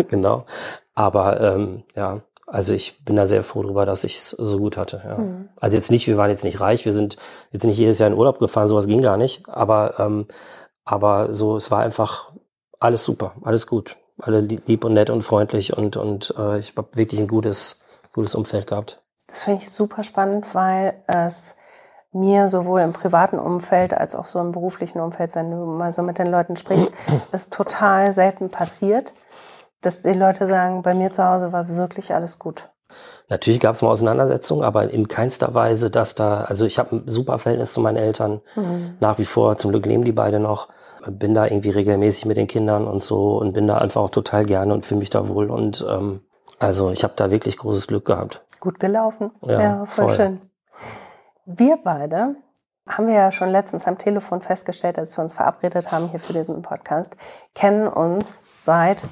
genau. 0.09 0.45
Aber 0.95 1.41
ähm, 1.41 1.83
ja, 1.97 2.21
also 2.51 2.73
ich 2.73 3.05
bin 3.05 3.17
da 3.17 3.27
sehr 3.27 3.43
froh 3.43 3.63
darüber, 3.63 3.87
dass 3.87 4.05
ich 4.05 4.17
es 4.17 4.31
so 4.31 4.59
gut 4.59 4.77
hatte. 4.77 5.03
Ja. 5.05 5.19
Mhm. 5.19 5.49
Also 5.61 5.77
jetzt 5.77 5.91
nicht, 5.91 6.07
wir 6.07 6.17
waren 6.17 6.31
jetzt 6.31 6.45
nicht 6.45 6.61
reich, 6.61 6.85
wir 6.85 6.93
sind 6.93 7.17
jetzt 7.51 7.65
nicht 7.65 7.79
jedes 7.79 7.99
Jahr 7.99 8.09
in 8.09 8.17
Urlaub 8.17 8.39
gefahren, 8.39 8.69
sowas 8.69 8.87
ging 8.87 9.03
gar 9.03 9.17
nicht. 9.17 9.49
Aber, 9.49 9.95
ähm, 9.99 10.27
aber 10.85 11.33
so, 11.35 11.57
es 11.57 11.71
war 11.71 11.81
einfach 11.81 12.33
alles 12.81 13.05
super, 13.05 13.35
alles 13.43 13.67
gut. 13.67 13.97
Alle 14.21 14.41
lieb 14.41 14.85
und 14.85 14.95
nett 14.95 15.11
und 15.11 15.23
freundlich 15.23 15.77
und, 15.77 15.97
und 15.97 16.35
äh, 16.37 16.59
ich 16.59 16.75
habe 16.77 16.89
wirklich 16.95 17.21
ein 17.21 17.29
gutes, 17.29 17.83
gutes 18.13 18.35
Umfeld 18.35 18.67
gehabt. 18.67 19.01
Das 19.29 19.43
finde 19.43 19.63
ich 19.63 19.71
super 19.71 20.03
spannend, 20.03 20.55
weil 20.55 20.95
es 21.07 21.55
mir 22.13 22.49
sowohl 22.49 22.81
im 22.81 22.93
privaten 22.93 23.39
Umfeld 23.39 23.95
als 23.95 24.17
auch 24.17 24.27
so 24.27 24.41
im 24.41 24.51
beruflichen 24.53 25.01
Umfeld, 25.01 25.35
wenn 25.35 25.51
du 25.51 25.59
mal 25.67 25.93
so 25.93 26.03
mit 26.03 26.19
den 26.19 26.27
Leuten 26.29 26.57
sprichst, 26.57 26.93
ist 27.33 27.53
total 27.53 28.13
selten 28.13 28.49
passiert 28.49 29.13
dass 29.81 30.03
die 30.03 30.13
Leute 30.13 30.47
sagen, 30.47 30.83
bei 30.83 30.95
mir 30.95 31.13
zu 31.13 31.25
Hause 31.25 31.53
war 31.53 31.69
wirklich 31.69 32.15
alles 32.15 32.39
gut. 32.39 32.69
Natürlich 33.29 33.61
gab 33.61 33.75
es 33.75 33.83
mal 33.83 33.91
Auseinandersetzungen, 33.91 34.65
aber 34.65 34.91
in 34.91 35.09
keinster 35.09 35.53
Weise, 35.53 35.91
dass 35.91 36.15
da, 36.15 36.43
also 36.45 36.65
ich 36.65 36.79
habe 36.79 36.97
ein 36.97 37.03
super 37.07 37.39
Verhältnis 37.39 37.75
zu 37.75 37.81
meinen 37.81 37.99
Eltern, 37.99 38.41
mhm. 38.57 38.97
nach 39.01 39.19
wie 39.19 39.27
vor, 39.27 39.59
zum 39.59 39.71
Glück 39.71 39.85
leben 39.85 40.05
die 40.05 40.13
beide 40.13 40.41
noch, 40.41 40.69
bin 41.07 41.35
da 41.35 41.47
irgendwie 41.47 41.71
regelmäßig 41.71 42.25
mit 42.25 42.39
den 42.39 42.47
Kindern 42.47 42.87
und 42.87 43.03
so 43.03 43.39
und 43.39 43.53
bin 43.53 43.67
da 43.67 43.79
einfach 43.79 44.01
auch 44.01 44.11
total 44.11 44.47
gerne 44.47 44.73
und 44.73 44.87
fühle 44.87 45.01
mich 45.01 45.11
da 45.11 45.29
wohl 45.29 45.51
und 45.51 45.87
ähm, 45.89 46.23
also 46.59 46.91
ich 46.91 47.05
habe 47.05 47.15
da 47.17 47.31
wirklich 47.31 47.57
großes 47.57 47.87
Glück 47.87 48.07
gehabt. 48.07 48.43
Gut 48.61 48.81
gelaufen. 48.81 49.31
Ja, 49.43 49.61
ja 49.61 49.85
voll, 49.85 50.07
voll 50.07 50.17
schön. 50.17 50.41
Wir 51.45 51.79
beide 51.83 52.35
haben 52.89 53.07
wir 53.07 53.15
ja 53.15 53.31
schon 53.31 53.51
letztens 53.51 53.87
am 53.87 53.99
Telefon 53.99 54.41
festgestellt, 54.41 54.99
als 54.99 55.17
wir 55.17 55.23
uns 55.23 55.35
verabredet 55.35 55.93
haben 55.93 56.09
hier 56.09 56.21
für 56.21 56.33
diesen 56.33 56.63
Podcast, 56.63 57.17
kennen 57.55 57.87
uns 57.87 58.41
seit 58.65 59.05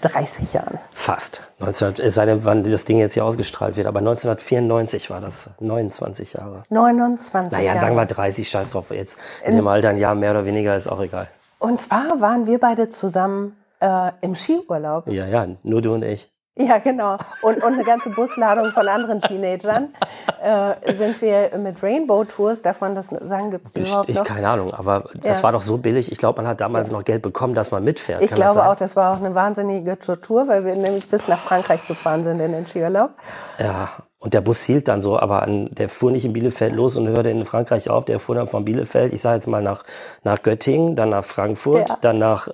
30 0.00 0.52
Jahren. 0.52 0.78
Fast. 0.94 1.42
19, 1.58 1.94
es 1.98 2.14
sei 2.14 2.26
denn, 2.26 2.44
wann 2.44 2.64
das 2.64 2.84
Ding 2.84 2.98
jetzt 2.98 3.14
hier 3.14 3.24
ausgestrahlt 3.24 3.76
wird, 3.76 3.86
aber 3.86 3.98
1994 3.98 5.10
war 5.10 5.20
das. 5.20 5.50
29 5.60 6.34
Jahre. 6.34 6.64
29 6.68 7.52
naja, 7.52 7.66
Jahre. 7.66 7.80
sagen 7.80 7.96
wir 7.96 8.06
30, 8.06 8.48
scheiß 8.48 8.70
drauf. 8.70 8.90
Jetzt 8.90 9.18
in, 9.44 9.50
in 9.50 9.56
dem 9.56 9.66
Alter 9.66 9.90
ein 9.90 9.98
Jahr 9.98 10.14
mehr 10.14 10.30
oder 10.32 10.44
weniger 10.44 10.76
ist 10.76 10.88
auch 10.88 11.00
egal. 11.00 11.28
Und 11.58 11.80
zwar 11.80 12.20
waren 12.20 12.46
wir 12.46 12.58
beide 12.58 12.88
zusammen 12.88 13.56
äh, 13.80 14.12
im 14.20 14.34
Skiurlaub. 14.34 15.08
Ja, 15.08 15.26
ja, 15.26 15.46
nur 15.62 15.82
du 15.82 15.94
und 15.94 16.02
ich. 16.02 16.30
Ja, 16.58 16.78
genau. 16.78 17.16
Und, 17.42 17.62
und 17.62 17.74
eine 17.74 17.84
ganze 17.84 18.10
Busladung 18.10 18.72
von 18.72 18.88
anderen 18.88 19.20
Teenagern 19.20 19.94
äh, 20.42 20.92
sind 20.92 21.20
wir 21.22 21.56
mit 21.56 21.80
Rainbow 21.82 22.24
Tours, 22.24 22.62
darf 22.62 22.80
man 22.80 22.96
das 22.96 23.06
sagen, 23.06 23.52
gibt 23.52 23.66
es 23.66 23.72
die 23.74 23.80
überhaupt 23.82 24.08
noch? 24.08 24.22
Ich 24.22 24.24
keine 24.24 24.48
Ahnung, 24.48 24.74
aber 24.74 25.04
das 25.22 25.38
ja. 25.38 25.42
war 25.44 25.52
doch 25.52 25.60
so 25.60 25.78
billig. 25.78 26.10
Ich 26.10 26.18
glaube, 26.18 26.42
man 26.42 26.50
hat 26.50 26.60
damals 26.60 26.88
ja. 26.88 26.96
noch 26.96 27.04
Geld 27.04 27.22
bekommen, 27.22 27.54
dass 27.54 27.70
man 27.70 27.84
mitfährt. 27.84 28.22
Ich 28.22 28.30
Kann 28.30 28.40
glaube 28.40 28.58
das 28.58 28.68
auch, 28.68 28.74
das 28.74 28.96
war 28.96 29.12
auch 29.12 29.18
eine 29.18 29.34
wahnsinnige 29.36 29.98
Tour, 29.98 30.48
weil 30.48 30.64
wir 30.64 30.74
nämlich 30.74 31.08
bis 31.08 31.28
nach 31.28 31.38
Frankreich 31.38 31.86
gefahren 31.86 32.24
sind 32.24 32.40
in 32.40 32.50
den 32.50 32.66
Skiurlaub. 32.66 33.10
Ja, 33.58 33.90
und 34.20 34.34
der 34.34 34.40
Bus 34.40 34.64
hielt 34.64 34.88
dann 34.88 35.00
so, 35.00 35.16
aber 35.16 35.44
an, 35.44 35.70
der 35.70 35.88
fuhr 35.88 36.10
nicht 36.10 36.24
in 36.24 36.32
Bielefeld 36.32 36.74
los 36.74 36.96
und 36.96 37.06
hörte 37.06 37.30
in 37.30 37.46
Frankreich 37.46 37.88
auf. 37.88 38.04
Der 38.04 38.18
fuhr 38.18 38.34
dann 38.34 38.48
von 38.48 38.64
Bielefeld, 38.64 39.12
ich 39.12 39.20
sage 39.20 39.36
jetzt 39.36 39.46
mal 39.46 39.62
nach, 39.62 39.84
nach 40.24 40.42
Göttingen, 40.42 40.96
dann 40.96 41.10
nach 41.10 41.24
Frankfurt, 41.24 41.88
ja. 41.88 41.98
dann 42.00 42.18
nach, 42.18 42.48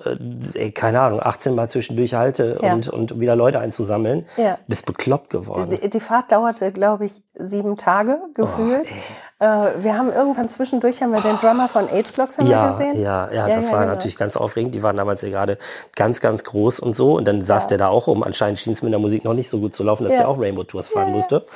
äh, 0.54 0.70
keine 0.72 1.00
Ahnung, 1.00 1.20
18 1.22 1.54
Mal 1.54 1.70
zwischendurch 1.70 2.12
Halte 2.12 2.58
ja. 2.60 2.74
und, 2.74 2.88
und 2.88 3.18
wieder 3.18 3.34
Leute 3.34 3.60
einzusammeln. 3.60 4.26
Ja. 4.36 4.58
Bist 4.68 4.84
bekloppt 4.84 5.30
geworden. 5.30 5.70
Die, 5.70 5.88
die 5.88 6.00
Fahrt 6.00 6.32
dauerte, 6.32 6.70
glaube 6.70 7.06
ich, 7.06 7.22
sieben 7.32 7.78
Tage 7.78 8.18
gefühlt. 8.34 8.84
Oh, 8.84 9.23
Äh, 9.40 9.46
wir 9.82 9.98
haben 9.98 10.12
irgendwann 10.12 10.48
zwischendurch 10.48 11.02
haben 11.02 11.12
wir 11.12 11.20
den 11.20 11.36
Drummer 11.38 11.68
von 11.68 11.88
H-Blocks 11.90 12.36
ja, 12.44 12.70
gesehen. 12.70 13.00
Ja, 13.00 13.28
ja, 13.30 13.48
ja, 13.48 13.56
das 13.56 13.66
ja, 13.66 13.72
war 13.72 13.80
genau. 13.80 13.94
natürlich 13.94 14.16
ganz 14.16 14.36
aufregend. 14.36 14.74
Die 14.74 14.82
waren 14.82 14.96
damals 14.96 15.22
ja 15.22 15.28
gerade 15.28 15.58
ganz, 15.94 16.20
ganz 16.20 16.44
groß 16.44 16.80
und 16.80 16.94
so. 16.94 17.16
Und 17.16 17.24
dann 17.26 17.44
saß 17.44 17.66
der 17.66 17.78
da 17.78 17.88
auch 17.88 18.06
rum. 18.06 18.22
Anscheinend 18.22 18.60
schien 18.60 18.72
es 18.72 18.82
mit 18.82 18.92
der 18.92 19.00
Musik 19.00 19.24
noch 19.24 19.34
nicht 19.34 19.50
so 19.50 19.58
gut 19.58 19.74
zu 19.74 19.82
laufen, 19.82 20.04
dass 20.04 20.12
der 20.12 20.28
auch 20.28 20.38
Rainbow 20.38 20.64
Tours 20.64 20.88
fahren 20.88 21.12
musste. 21.12 21.46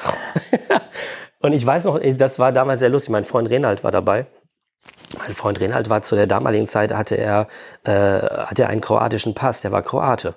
und 1.41 1.53
ich 1.53 1.65
weiß 1.65 1.85
noch, 1.85 2.01
das 2.17 2.39
war 2.39 2.53
damals 2.53 2.81
sehr 2.81 2.91
lustig. 2.91 3.11
Mein 3.11 3.25
Freund 3.25 3.49
Renald 3.49 3.85
war 3.85 3.93
dabei. 3.93 4.27
Mein 5.17 5.35
Freund 5.35 5.61
Renald 5.61 5.89
war 5.89 6.03
zu 6.03 6.17
der 6.17 6.27
damaligen 6.27 6.67
Zeit, 6.67 6.93
hatte 6.93 7.17
er, 7.17 7.47
äh, 7.85 7.91
hatte 7.91 8.63
er 8.63 8.69
einen 8.69 8.81
kroatischen 8.81 9.35
Pass, 9.35 9.61
der 9.61 9.73
war 9.73 9.83
Kroate. 9.83 10.35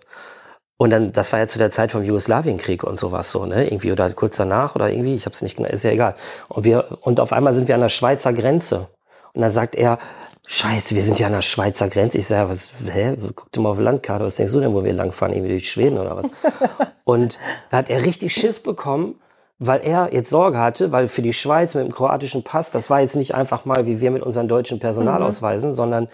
Und 0.82 0.90
dann, 0.90 1.12
das 1.12 1.32
war 1.32 1.38
ja 1.38 1.48
zu 1.48 1.60
der 1.60 1.70
Zeit 1.70 1.92
vom 1.92 2.02
Jugoslawienkrieg 2.02 2.84
und 2.84 3.00
sowas 3.00 3.32
so, 3.32 3.46
ne? 3.46 3.68
Irgendwie 3.68 3.92
oder 3.92 4.12
kurz 4.14 4.38
danach 4.38 4.74
oder 4.74 4.90
irgendwie, 4.90 5.14
ich 5.14 5.28
habe 5.28 5.36
es 5.36 5.44
nicht 5.44 5.56
genau, 5.56 5.70
ist 5.70 5.84
ja 5.84 5.92
egal. 5.92 6.16
Und 6.48 6.64
wir 6.64 6.98
und 7.02 7.20
auf 7.20 7.34
einmal 7.34 7.54
sind 7.54 7.68
wir 7.68 7.76
an 7.76 7.82
der 7.82 7.90
Schweizer 7.90 8.34
Grenze. 8.34 8.88
Und 9.34 9.44
dann 9.44 9.52
sagt 9.52 9.76
er, 9.76 10.00
Scheiße, 10.48 10.96
wir 10.96 11.04
sind 11.04 11.20
ja 11.20 11.28
an 11.28 11.34
der 11.34 11.44
Schweizer 11.44 11.88
Grenze. 11.88 12.18
Ich 12.18 12.26
sage, 12.26 12.50
was, 12.50 12.72
hä? 12.92 13.16
Guck 13.36 13.52
dir 13.52 13.62
mal 13.62 13.70
auf 13.70 13.78
die 13.78 13.84
Landkarte, 13.84 14.26
was 14.26 14.38
denkst 14.38 14.54
du 14.54 14.60
denn, 14.60 14.74
wo 14.74 14.84
wir 14.84 14.92
langfahren? 14.92 15.36
Irgendwie 15.36 15.52
durch 15.52 15.70
Schweden 15.70 16.00
oder 16.00 16.18
was? 16.18 16.32
und 17.04 17.38
da 17.70 17.78
hat 17.78 17.92
er 17.92 18.04
richtig 18.04 18.34
Schiss 18.34 18.60
bekommen, 18.60 19.22
weil 19.60 19.82
er 19.82 20.12
jetzt 20.12 20.32
Sorge 20.32 20.58
hatte, 20.58 20.92
weil 20.92 21.10
für 21.10 21.22
die 21.22 21.34
Schweiz 21.34 21.76
mit 21.76 21.86
dem 21.86 21.92
kroatischen 21.92 22.42
Pass, 22.42 22.72
das 22.72 22.90
war 22.90 23.02
jetzt 23.02 23.16
nicht 23.16 23.36
einfach 23.36 23.66
mal 23.66 23.86
wie 23.86 24.02
wir 24.02 24.10
mit 24.10 24.24
unseren 24.24 24.48
deutschen 24.48 24.80
Personalausweisen, 24.80 25.70
mhm. 25.70 25.76
sondern 25.76 26.08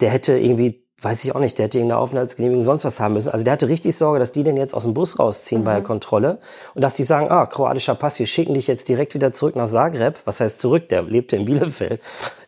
der 0.00 0.10
hätte 0.10 0.38
irgendwie 0.38 0.87
weiß 1.00 1.24
ich 1.24 1.34
auch 1.34 1.40
nicht, 1.40 1.58
der 1.58 1.66
hätte 1.66 1.78
irgendeine 1.78 2.00
Aufenthaltsgenehmigung 2.00 2.64
sonst 2.64 2.84
was 2.84 2.98
haben 2.98 3.14
müssen. 3.14 3.30
Also 3.30 3.44
der 3.44 3.52
hatte 3.52 3.68
richtig 3.68 3.96
Sorge, 3.96 4.18
dass 4.18 4.32
die 4.32 4.42
den 4.42 4.56
jetzt 4.56 4.74
aus 4.74 4.82
dem 4.82 4.94
Bus 4.94 5.18
rausziehen 5.18 5.60
mhm. 5.60 5.64
bei 5.64 5.72
der 5.72 5.80
mhm. 5.80 5.86
Kontrolle 5.86 6.38
und 6.74 6.82
dass 6.82 6.94
die 6.94 7.04
sagen, 7.04 7.30
ah, 7.30 7.46
kroatischer 7.46 7.94
Pass, 7.94 8.18
wir 8.18 8.26
schicken 8.26 8.54
dich 8.54 8.66
jetzt 8.66 8.88
direkt 8.88 9.14
wieder 9.14 9.32
zurück 9.32 9.56
nach 9.56 9.70
Zagreb. 9.70 10.18
Was 10.24 10.40
heißt 10.40 10.60
zurück? 10.60 10.88
Der 10.88 11.02
lebte 11.02 11.36
in 11.36 11.44
Bielefeld. 11.44 12.00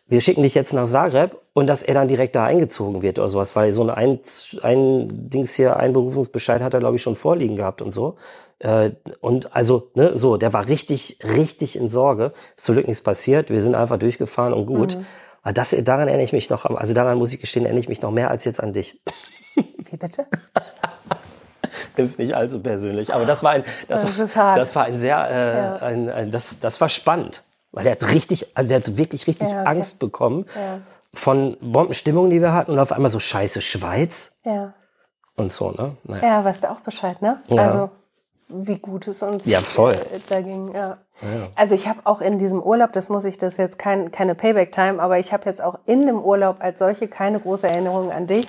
Wir 0.07 0.19
schicken 0.19 0.43
dich 0.43 0.55
jetzt 0.55 0.73
nach 0.73 0.87
Zagreb 0.87 1.37
und 1.53 1.67
dass 1.67 1.83
er 1.83 1.93
dann 1.93 2.09
direkt 2.09 2.35
da 2.35 2.43
eingezogen 2.43 3.01
wird 3.01 3.17
oder 3.17 3.29
sowas, 3.29 3.55
weil 3.55 3.71
so 3.71 3.89
ein, 3.89 4.19
ein 4.61 5.29
Dings 5.29 5.55
hier, 5.55 5.77
Einberufungsbescheid 5.77 6.61
hat 6.61 6.73
er, 6.73 6.81
glaube 6.81 6.97
ich, 6.97 7.01
schon 7.01 7.15
vorliegen 7.15 7.55
gehabt 7.55 7.81
und 7.81 7.93
so. 7.93 8.17
Äh, 8.59 8.91
und 9.21 9.55
also, 9.55 9.89
ne, 9.95 10.17
so, 10.17 10.35
der 10.35 10.51
war 10.51 10.67
richtig, 10.67 11.19
richtig 11.23 11.77
in 11.77 11.89
Sorge. 11.89 12.33
Ist 12.57 12.65
zum 12.65 12.75
Glück 12.75 12.87
nichts 12.87 13.01
passiert. 13.01 13.49
Wir 13.49 13.61
sind 13.61 13.73
einfach 13.73 13.97
durchgefahren 13.97 14.53
und 14.53 14.65
gut. 14.65 14.97
Mhm. 14.97 15.05
Aber 15.41 15.53
das, 15.53 15.69
daran 15.69 16.07
erinnere 16.07 16.23
ich 16.23 16.33
mich 16.33 16.49
noch, 16.49 16.65
also 16.65 16.93
daran 16.93 17.17
muss 17.17 17.33
ich 17.33 17.41
gestehen, 17.41 17.65
erinnere 17.65 17.81
ich 17.81 17.89
mich 17.89 18.01
noch 18.01 18.11
mehr 18.11 18.29
als 18.29 18.45
jetzt 18.45 18.59
an 18.59 18.73
dich. 18.73 19.01
Wie 19.55 19.97
bitte? 19.97 20.27
Nimm 21.97 22.05
es 22.05 22.17
nicht 22.17 22.35
allzu 22.35 22.61
persönlich. 22.61 23.13
Aber 23.13 23.25
das 23.25 23.43
war 23.43 23.51
ein, 23.51 23.63
das, 23.87 24.03
das, 24.03 24.35
war, 24.35 24.55
das 24.55 24.75
war 24.75 24.85
ein 24.85 24.99
sehr, 24.99 25.27
äh, 25.29 25.57
ja. 25.57 25.75
ein, 25.77 26.09
ein, 26.09 26.31
das, 26.31 26.59
das 26.59 26.79
war 26.79 26.89
spannend. 26.89 27.43
Weil 27.71 27.85
er 27.85 27.93
hat 27.93 28.07
richtig, 28.09 28.57
also 28.57 28.69
der 28.69 28.77
hat 28.79 28.97
wirklich 28.97 29.27
richtig 29.27 29.49
ja, 29.49 29.61
okay. 29.61 29.69
Angst 29.69 29.99
bekommen 29.99 30.45
ja. 30.55 30.81
von 31.13 31.57
Bombenstimmungen, 31.61 32.29
die 32.29 32.41
wir 32.41 32.53
hatten 32.53 32.71
und 32.71 32.79
auf 32.79 32.91
einmal 32.91 33.11
so 33.11 33.19
scheiße 33.19 33.61
Schweiz. 33.61 34.39
Ja. 34.43 34.73
Und 35.37 35.53
so, 35.53 35.71
ne? 35.71 35.95
Naja. 36.03 36.23
Ja, 36.23 36.45
weißt 36.45 36.63
du 36.63 36.71
auch 36.71 36.81
Bescheid, 36.81 37.21
ne? 37.21 37.41
Ja. 37.47 37.67
Also 37.67 37.91
wie 38.53 38.77
gut 38.77 39.07
es 39.07 39.21
uns 39.21 39.45
ja, 39.45 39.59
voll. 39.59 39.93
Äh, 39.93 40.19
da 40.29 40.41
ging. 40.41 40.73
Ja. 40.73 40.97
ja. 41.21 41.47
Also 41.55 41.75
ich 41.75 41.87
habe 41.87 41.99
auch 42.03 42.21
in 42.21 42.39
diesem 42.39 42.61
Urlaub, 42.61 42.93
das 42.93 43.09
muss 43.09 43.25
ich, 43.25 43.37
das 43.37 43.57
jetzt 43.57 43.79
kein, 43.79 44.11
keine 44.11 44.35
Payback-Time, 44.35 45.01
aber 45.01 45.19
ich 45.19 45.33
habe 45.33 45.45
jetzt 45.45 45.63
auch 45.63 45.79
in 45.85 46.05
dem 46.05 46.19
Urlaub 46.19 46.57
als 46.59 46.79
solche 46.79 47.07
keine 47.07 47.39
große 47.39 47.67
Erinnerung 47.67 48.11
an 48.11 48.27
dich. 48.27 48.47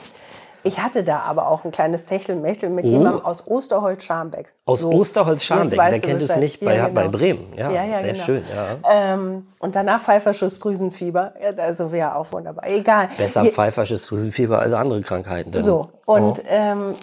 Ich 0.64 0.78
hatte 0.78 1.02
da 1.02 1.20
aber 1.20 1.48
auch 1.48 1.64
ein 1.64 1.72
kleines 1.72 2.04
Techtelmechtel 2.04 2.70
mit 2.70 2.84
uh. 2.84 2.88
jemandem 2.88 3.24
aus 3.24 3.46
Osterholz-Scharmbeck. 3.46 4.52
Aus 4.64 4.80
so, 4.80 4.90
Osterholz-Scharmbeck, 4.92 5.78
wer 5.78 5.98
kennt 5.98 6.22
es 6.22 6.36
nicht? 6.36 6.60
Bei, 6.60 6.76
ja, 6.76 6.88
genau. 6.88 7.00
bei 7.00 7.08
Bremen. 7.08 7.52
Ja, 7.56 7.70
ja, 7.70 7.84
ja 7.84 8.00
sehr 8.00 8.12
genau. 8.12 8.24
schön. 8.24 8.44
Ja. 8.54 8.76
Ähm, 8.88 9.46
und 9.58 9.74
danach 9.74 10.00
Pfeiferschuss 10.00 10.60
Drüsenfieber. 10.60 11.34
Also 11.56 11.90
wäre 11.90 12.14
auch 12.14 12.30
wunderbar. 12.30 12.66
Egal. 12.68 13.08
Besser 13.16 13.44
Pfeiferschuss 13.44 14.06
Drüsenfieber 14.06 14.60
als 14.60 14.72
andere 14.72 15.00
Krankheiten. 15.02 15.50
Denn. 15.50 15.64
So, 15.64 15.88
und 16.06 16.38
oh. 16.38 16.42
ähm, 16.48 16.94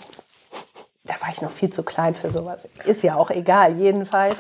da 1.10 1.16
war 1.22 1.30
ich 1.32 1.42
noch 1.42 1.52
viel 1.52 1.72
zu 1.72 1.84
klein 1.84 2.14
für 2.14 2.30
sowas. 2.30 2.70
Ist 2.86 3.04
ja 3.04 3.16
auch 3.16 3.32
egal, 3.32 3.76
jedenfalls. 3.76 4.36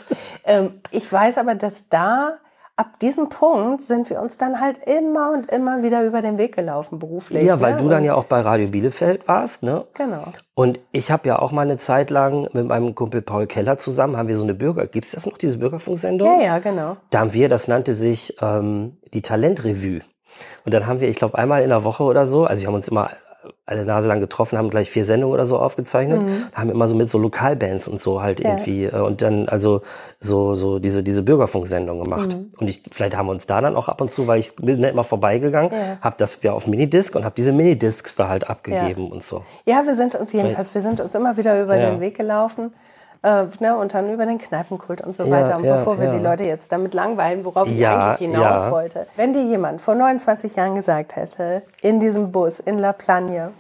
ähm, 0.45 0.81
ich 0.91 1.11
weiß 1.11 1.37
aber, 1.39 1.55
dass 1.55 1.89
da 1.89 2.37
ab 2.75 2.99
diesem 3.01 3.27
Punkt 3.27 3.81
sind 3.81 4.09
wir 4.09 4.21
uns 4.21 4.37
dann 4.37 4.61
halt 4.61 4.77
immer 4.85 5.31
und 5.31 5.51
immer 5.51 5.83
wieder 5.83 6.05
über 6.05 6.21
den 6.21 6.37
Weg 6.37 6.55
gelaufen, 6.55 6.99
beruflich. 6.99 7.43
Ja, 7.43 7.59
weil 7.59 7.73
ne? 7.73 7.81
du 7.81 7.89
dann 7.89 8.05
ja 8.05 8.13
auch 8.13 8.23
bei 8.23 8.39
Radio 8.39 8.69
Bielefeld 8.69 9.27
warst, 9.27 9.63
ne? 9.63 9.85
Genau. 9.95 10.31
Und 10.53 10.79
ich 10.91 11.11
habe 11.11 11.27
ja 11.27 11.39
auch 11.39 11.51
mal 11.51 11.63
eine 11.63 11.77
Zeit 11.77 12.09
lang 12.09 12.47
mit 12.53 12.67
meinem 12.67 12.95
Kumpel 12.95 13.21
Paul 13.21 13.47
Keller 13.47 13.77
zusammen, 13.79 14.15
haben 14.15 14.29
wir 14.29 14.37
so 14.37 14.43
eine 14.43 14.53
Bürger, 14.53 14.87
gibt 14.87 15.07
es 15.07 15.11
das 15.11 15.25
noch, 15.25 15.37
diese 15.37 15.57
Bürgerfunksendung? 15.57 16.39
Ja, 16.39 16.45
ja, 16.45 16.59
genau. 16.59 16.95
Da 17.09 17.19
haben 17.19 17.33
wir, 17.33 17.49
das 17.49 17.67
nannte 17.67 17.93
sich 17.93 18.37
ähm, 18.41 18.97
die 19.13 19.21
Talentrevue. 19.21 20.01
Und 20.63 20.73
dann 20.73 20.85
haben 20.85 21.01
wir, 21.01 21.09
ich 21.09 21.17
glaube, 21.17 21.37
einmal 21.37 21.63
in 21.63 21.69
der 21.69 21.83
Woche 21.83 22.03
oder 22.03 22.27
so, 22.27 22.45
also 22.45 22.61
wir 22.61 22.67
haben 22.67 22.75
uns 22.75 22.87
immer 22.87 23.09
alle 23.65 23.85
Nase 23.85 24.07
lang 24.07 24.19
getroffen, 24.19 24.57
haben 24.57 24.69
gleich 24.69 24.89
vier 24.89 25.05
Sendungen 25.05 25.33
oder 25.33 25.45
so 25.45 25.57
aufgezeichnet, 25.57 26.21
mhm. 26.21 26.45
haben 26.53 26.69
immer 26.69 26.87
so 26.87 26.95
mit 26.95 27.09
so 27.09 27.17
Lokalbands 27.17 27.87
und 27.87 28.01
so 28.01 28.21
halt 28.21 28.39
ja. 28.39 28.51
irgendwie 28.51 28.85
äh, 28.85 28.99
und 28.99 29.21
dann 29.21 29.47
also 29.47 29.81
so 30.19 30.55
so 30.55 30.79
diese 30.79 31.03
diese 31.03 31.23
Bürgerfunksendung 31.23 32.03
gemacht. 32.03 32.35
Mhm. 32.35 32.51
Und 32.59 32.67
ich 32.67 32.83
vielleicht 32.91 33.15
haben 33.15 33.27
wir 33.27 33.31
uns 33.31 33.45
da 33.45 33.61
dann 33.61 33.75
auch 33.75 33.87
ab 33.87 34.01
und 34.01 34.11
zu, 34.11 34.27
weil 34.27 34.39
ich 34.39 34.55
bin 34.55 34.83
immer 34.83 35.03
vorbeigegangen, 35.03 35.71
ja. 35.71 35.97
habe 36.01 36.15
das 36.17 36.41
wieder 36.43 36.53
auf 36.53 36.67
Minidisc 36.67 37.15
und 37.15 37.23
habe 37.23 37.35
diese 37.37 37.51
Minidiscs 37.51 38.15
da 38.15 38.27
halt 38.27 38.49
abgegeben 38.49 39.05
ja. 39.05 39.13
und 39.13 39.23
so. 39.23 39.43
Ja, 39.65 39.85
wir 39.85 39.95
sind 39.95 40.15
uns 40.15 40.33
jedenfalls, 40.33 40.73
wir 40.73 40.81
sind 40.81 40.99
uns 40.99 41.15
immer 41.15 41.37
wieder 41.37 41.61
über 41.61 41.77
den 41.77 41.99
Weg 42.01 42.17
gelaufen 42.17 42.73
äh, 43.23 43.45
ne, 43.59 43.77
und 43.77 43.93
dann 43.93 44.11
über 44.11 44.25
den 44.25 44.37
Kneipenkult 44.37 45.01
und 45.01 45.15
so 45.15 45.23
ja, 45.23 45.31
weiter. 45.31 45.57
Und 45.57 45.65
ja, 45.65 45.77
bevor 45.77 45.97
wir 45.99 46.05
ja. 46.05 46.11
die 46.11 46.19
Leute 46.19 46.43
jetzt 46.43 46.71
damit 46.71 46.93
langweilen, 46.93 47.43
worauf 47.45 47.67
ich 47.67 47.85
eigentlich 47.85 48.17
hinaus 48.19 48.71
wollte. 48.71 49.07
Wenn 49.15 49.33
dir 49.33 49.43
jemand 49.43 49.81
vor 49.81 49.95
29 49.95 50.55
Jahren 50.55 50.75
gesagt 50.75 51.15
hätte, 51.15 51.63
in 51.81 51.99
diesem 51.99 52.31
Bus 52.31 52.59
in 52.59 52.77
La 52.77 52.93
Plagne, 52.93 53.51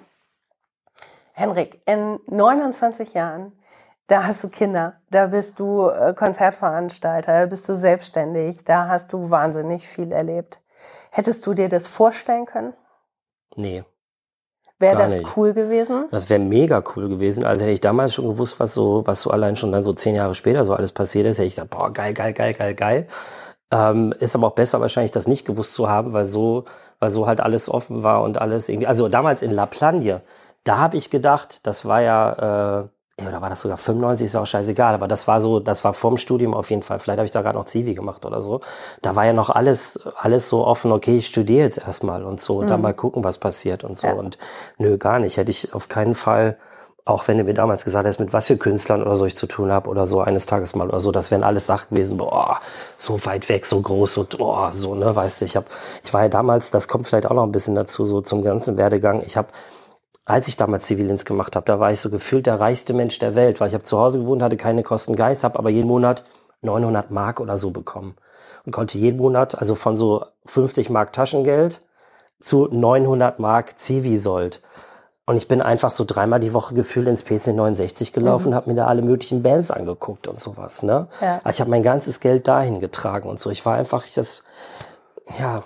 Henrik, 1.33 1.81
in 1.85 2.19
29 2.27 3.13
Jahren, 3.13 3.53
da 4.07 4.25
hast 4.25 4.43
du 4.43 4.49
Kinder, 4.49 4.95
da 5.11 5.27
bist 5.27 5.59
du 5.59 5.87
äh, 5.87 6.13
Konzertveranstalter, 6.13 7.31
da 7.31 7.45
bist 7.45 7.69
du 7.69 7.73
selbstständig, 7.73 8.63
da 8.65 8.87
hast 8.87 9.13
du 9.13 9.29
wahnsinnig 9.29 9.87
viel 9.87 10.11
erlebt. 10.11 10.61
Hättest 11.11 11.45
du 11.45 11.53
dir 11.53 11.69
das 11.69 11.87
vorstellen 11.87 12.45
können? 12.45 12.73
Nee. 13.55 13.83
Wäre 14.79 14.95
das 14.95 15.17
nicht. 15.17 15.35
cool 15.35 15.53
gewesen? 15.53 16.05
Das 16.09 16.29
wäre 16.29 16.39
mega 16.39 16.81
cool 16.95 17.09
gewesen. 17.09 17.43
Also 17.43 17.63
hätte 17.63 17.73
ich 17.73 17.81
damals 17.81 18.13
schon 18.13 18.27
gewusst, 18.27 18.59
was 18.61 18.73
so, 18.73 19.03
was 19.05 19.21
so 19.21 19.29
allein 19.29 19.57
schon 19.57 19.73
dann 19.73 19.83
so 19.83 19.91
zehn 19.93 20.15
Jahre 20.15 20.35
später 20.35 20.65
so 20.65 20.73
alles 20.73 20.93
passiert 20.93 21.25
ist, 21.27 21.37
hätte 21.37 21.47
ich 21.47 21.55
gedacht, 21.55 21.69
boah, 21.69 21.91
geil, 21.91 22.13
geil, 22.13 22.31
geil, 22.33 22.53
geil, 22.53 22.75
geil. 22.75 23.07
Ähm, 23.71 24.13
ist 24.19 24.35
aber 24.35 24.47
auch 24.47 24.55
besser 24.55 24.79
wahrscheinlich 24.79 25.11
das 25.11 25.27
nicht 25.27 25.45
gewusst 25.45 25.73
zu 25.73 25.89
haben, 25.89 26.13
weil 26.13 26.25
so, 26.25 26.63
weil 26.99 27.09
so 27.09 27.27
halt 27.27 27.41
alles 27.41 27.69
offen 27.69 28.03
war 28.03 28.21
und 28.23 28.39
alles 28.39 28.69
irgendwie. 28.69 28.87
Also 28.87 29.09
damals 29.09 29.41
in 29.41 29.51
La 29.51 29.65
Plagne, 29.65 30.21
da 30.63 30.77
habe 30.77 30.97
ich 30.97 31.09
gedacht, 31.09 31.67
das 31.67 31.85
war 31.85 32.01
ja, 32.01 32.81
äh, 32.81 32.87
ja, 32.87 32.89
oder 33.27 33.41
war 33.41 33.49
das 33.49 33.61
sogar 33.61 33.77
95, 33.77 34.25
ist 34.25 34.35
auch 34.35 34.45
scheißegal, 34.45 34.93
aber 34.93 35.07
das 35.07 35.27
war 35.27 35.41
so, 35.41 35.59
das 35.59 35.83
war 35.83 35.93
vorm 35.93 36.17
Studium 36.17 36.53
auf 36.53 36.69
jeden 36.69 36.83
Fall. 36.83 36.99
Vielleicht 36.99 37.19
habe 37.19 37.25
ich 37.25 37.31
da 37.31 37.41
gerade 37.41 37.57
noch 37.57 37.65
Zivi 37.65 37.93
gemacht 37.93 38.25
oder 38.25 38.41
so. 38.41 38.61
Da 39.01 39.15
war 39.15 39.25
ja 39.25 39.33
noch 39.33 39.49
alles, 39.49 39.99
alles 40.17 40.49
so 40.49 40.65
offen, 40.65 40.91
okay, 40.91 41.17
ich 41.17 41.27
studiere 41.27 41.63
jetzt 41.63 41.79
erstmal 41.79 42.23
und 42.23 42.41
so, 42.41 42.57
und 42.57 42.65
mhm. 42.65 42.69
dann 42.69 42.81
mal 42.81 42.93
gucken, 42.93 43.23
was 43.23 43.37
passiert 43.37 43.83
und 43.83 43.97
so. 43.97 44.07
Ja. 44.07 44.13
Und 44.13 44.37
nö, 44.77 44.97
gar 44.97 45.19
nicht. 45.19 45.37
Hätte 45.37 45.51
ich 45.51 45.73
auf 45.73 45.89
keinen 45.89 46.15
Fall, 46.15 46.57
auch 47.05 47.27
wenn 47.27 47.37
du 47.37 47.43
mir 47.43 47.53
damals 47.53 47.85
gesagt 47.85 48.07
hast, 48.07 48.19
mit 48.19 48.33
was 48.33 48.47
für 48.47 48.57
Künstlern 48.57 49.01
oder 49.01 49.15
so 49.15 49.25
ich 49.25 49.35
zu 49.35 49.47
tun 49.47 49.71
habe 49.71 49.89
oder 49.89 50.05
so 50.05 50.21
eines 50.21 50.45
Tages 50.45 50.75
mal 50.75 50.87
oder 50.87 50.99
so, 50.99 51.11
das 51.11 51.31
wären 51.31 51.43
alles 51.43 51.65
Sachen 51.65 51.95
gewesen, 51.95 52.17
boah, 52.17 52.59
so 52.97 53.25
weit 53.25 53.49
weg, 53.49 53.65
so 53.65 53.81
groß, 53.81 54.13
so, 54.13 54.25
boah, 54.37 54.71
so, 54.73 54.95
ne, 54.95 55.15
weißt 55.15 55.41
du, 55.41 55.45
ich 55.45 55.55
habe, 55.55 55.65
ich 56.03 56.13
war 56.13 56.21
ja 56.23 56.29
damals, 56.29 56.71
das 56.71 56.87
kommt 56.87 57.07
vielleicht 57.07 57.25
auch 57.25 57.35
noch 57.35 57.43
ein 57.43 57.51
bisschen 57.51 57.75
dazu, 57.75 58.05
so 58.05 58.21
zum 58.21 58.43
ganzen 58.43 58.77
Werdegang, 58.77 59.21
ich 59.25 59.37
habe 59.37 59.47
als 60.29 60.47
ich 60.47 60.57
damals 60.57 60.85
Zivildienst 60.85 61.25
gemacht 61.25 61.55
habe, 61.55 61.65
da 61.65 61.79
war 61.79 61.91
ich 61.91 61.99
so 61.99 62.11
gefühlt 62.11 62.45
der 62.45 62.59
reichste 62.59 62.93
Mensch 62.93 63.17
der 63.17 63.33
Welt, 63.33 63.59
weil 63.59 63.69
ich 63.69 63.73
habe 63.73 63.83
zu 63.83 63.97
Hause 63.97 64.19
gewohnt, 64.19 64.43
hatte 64.43 64.57
keine 64.57 64.83
Kosten 64.83 65.15
Geist, 65.15 65.43
habe 65.43 65.57
aber 65.57 65.71
jeden 65.71 65.87
Monat 65.87 66.23
900 66.61 67.09
Mark 67.09 67.39
oder 67.39 67.57
so 67.57 67.71
bekommen 67.71 68.15
und 68.63 68.71
konnte 68.71 68.99
jeden 68.99 69.17
Monat, 69.17 69.57
also 69.57 69.73
von 69.73 69.97
so 69.97 70.23
50 70.45 70.91
Mark 70.91 71.13
Taschengeld 71.13 71.81
zu 72.39 72.67
900 72.69 73.39
Mark 73.39 73.79
Zivi-Sold. 73.79 74.61
Und 75.25 75.35
ich 75.35 75.47
bin 75.47 75.63
einfach 75.63 75.89
so 75.89 76.05
dreimal 76.05 76.39
die 76.39 76.53
Woche 76.53 76.75
gefühlt 76.75 77.07
ins 77.07 77.25
PC 77.25 77.47
69 77.47 78.13
gelaufen, 78.13 78.51
mhm. 78.51 78.55
habe 78.55 78.69
mir 78.69 78.75
da 78.75 78.85
alle 78.85 79.01
möglichen 79.01 79.41
Bands 79.41 79.71
angeguckt 79.71 80.27
und 80.27 80.39
sowas. 80.39 80.83
Ne? 80.83 81.07
Ja. 81.21 81.41
Also 81.43 81.57
ich 81.57 81.61
habe 81.61 81.71
mein 81.71 81.83
ganzes 81.83 82.19
Geld 82.19 82.47
dahin 82.47 82.79
getragen 82.79 83.27
und 83.27 83.39
so. 83.39 83.49
Ich 83.49 83.65
war 83.65 83.75
einfach, 83.75 84.05
ich 84.05 84.13
das, 84.13 84.43
ja, 85.39 85.61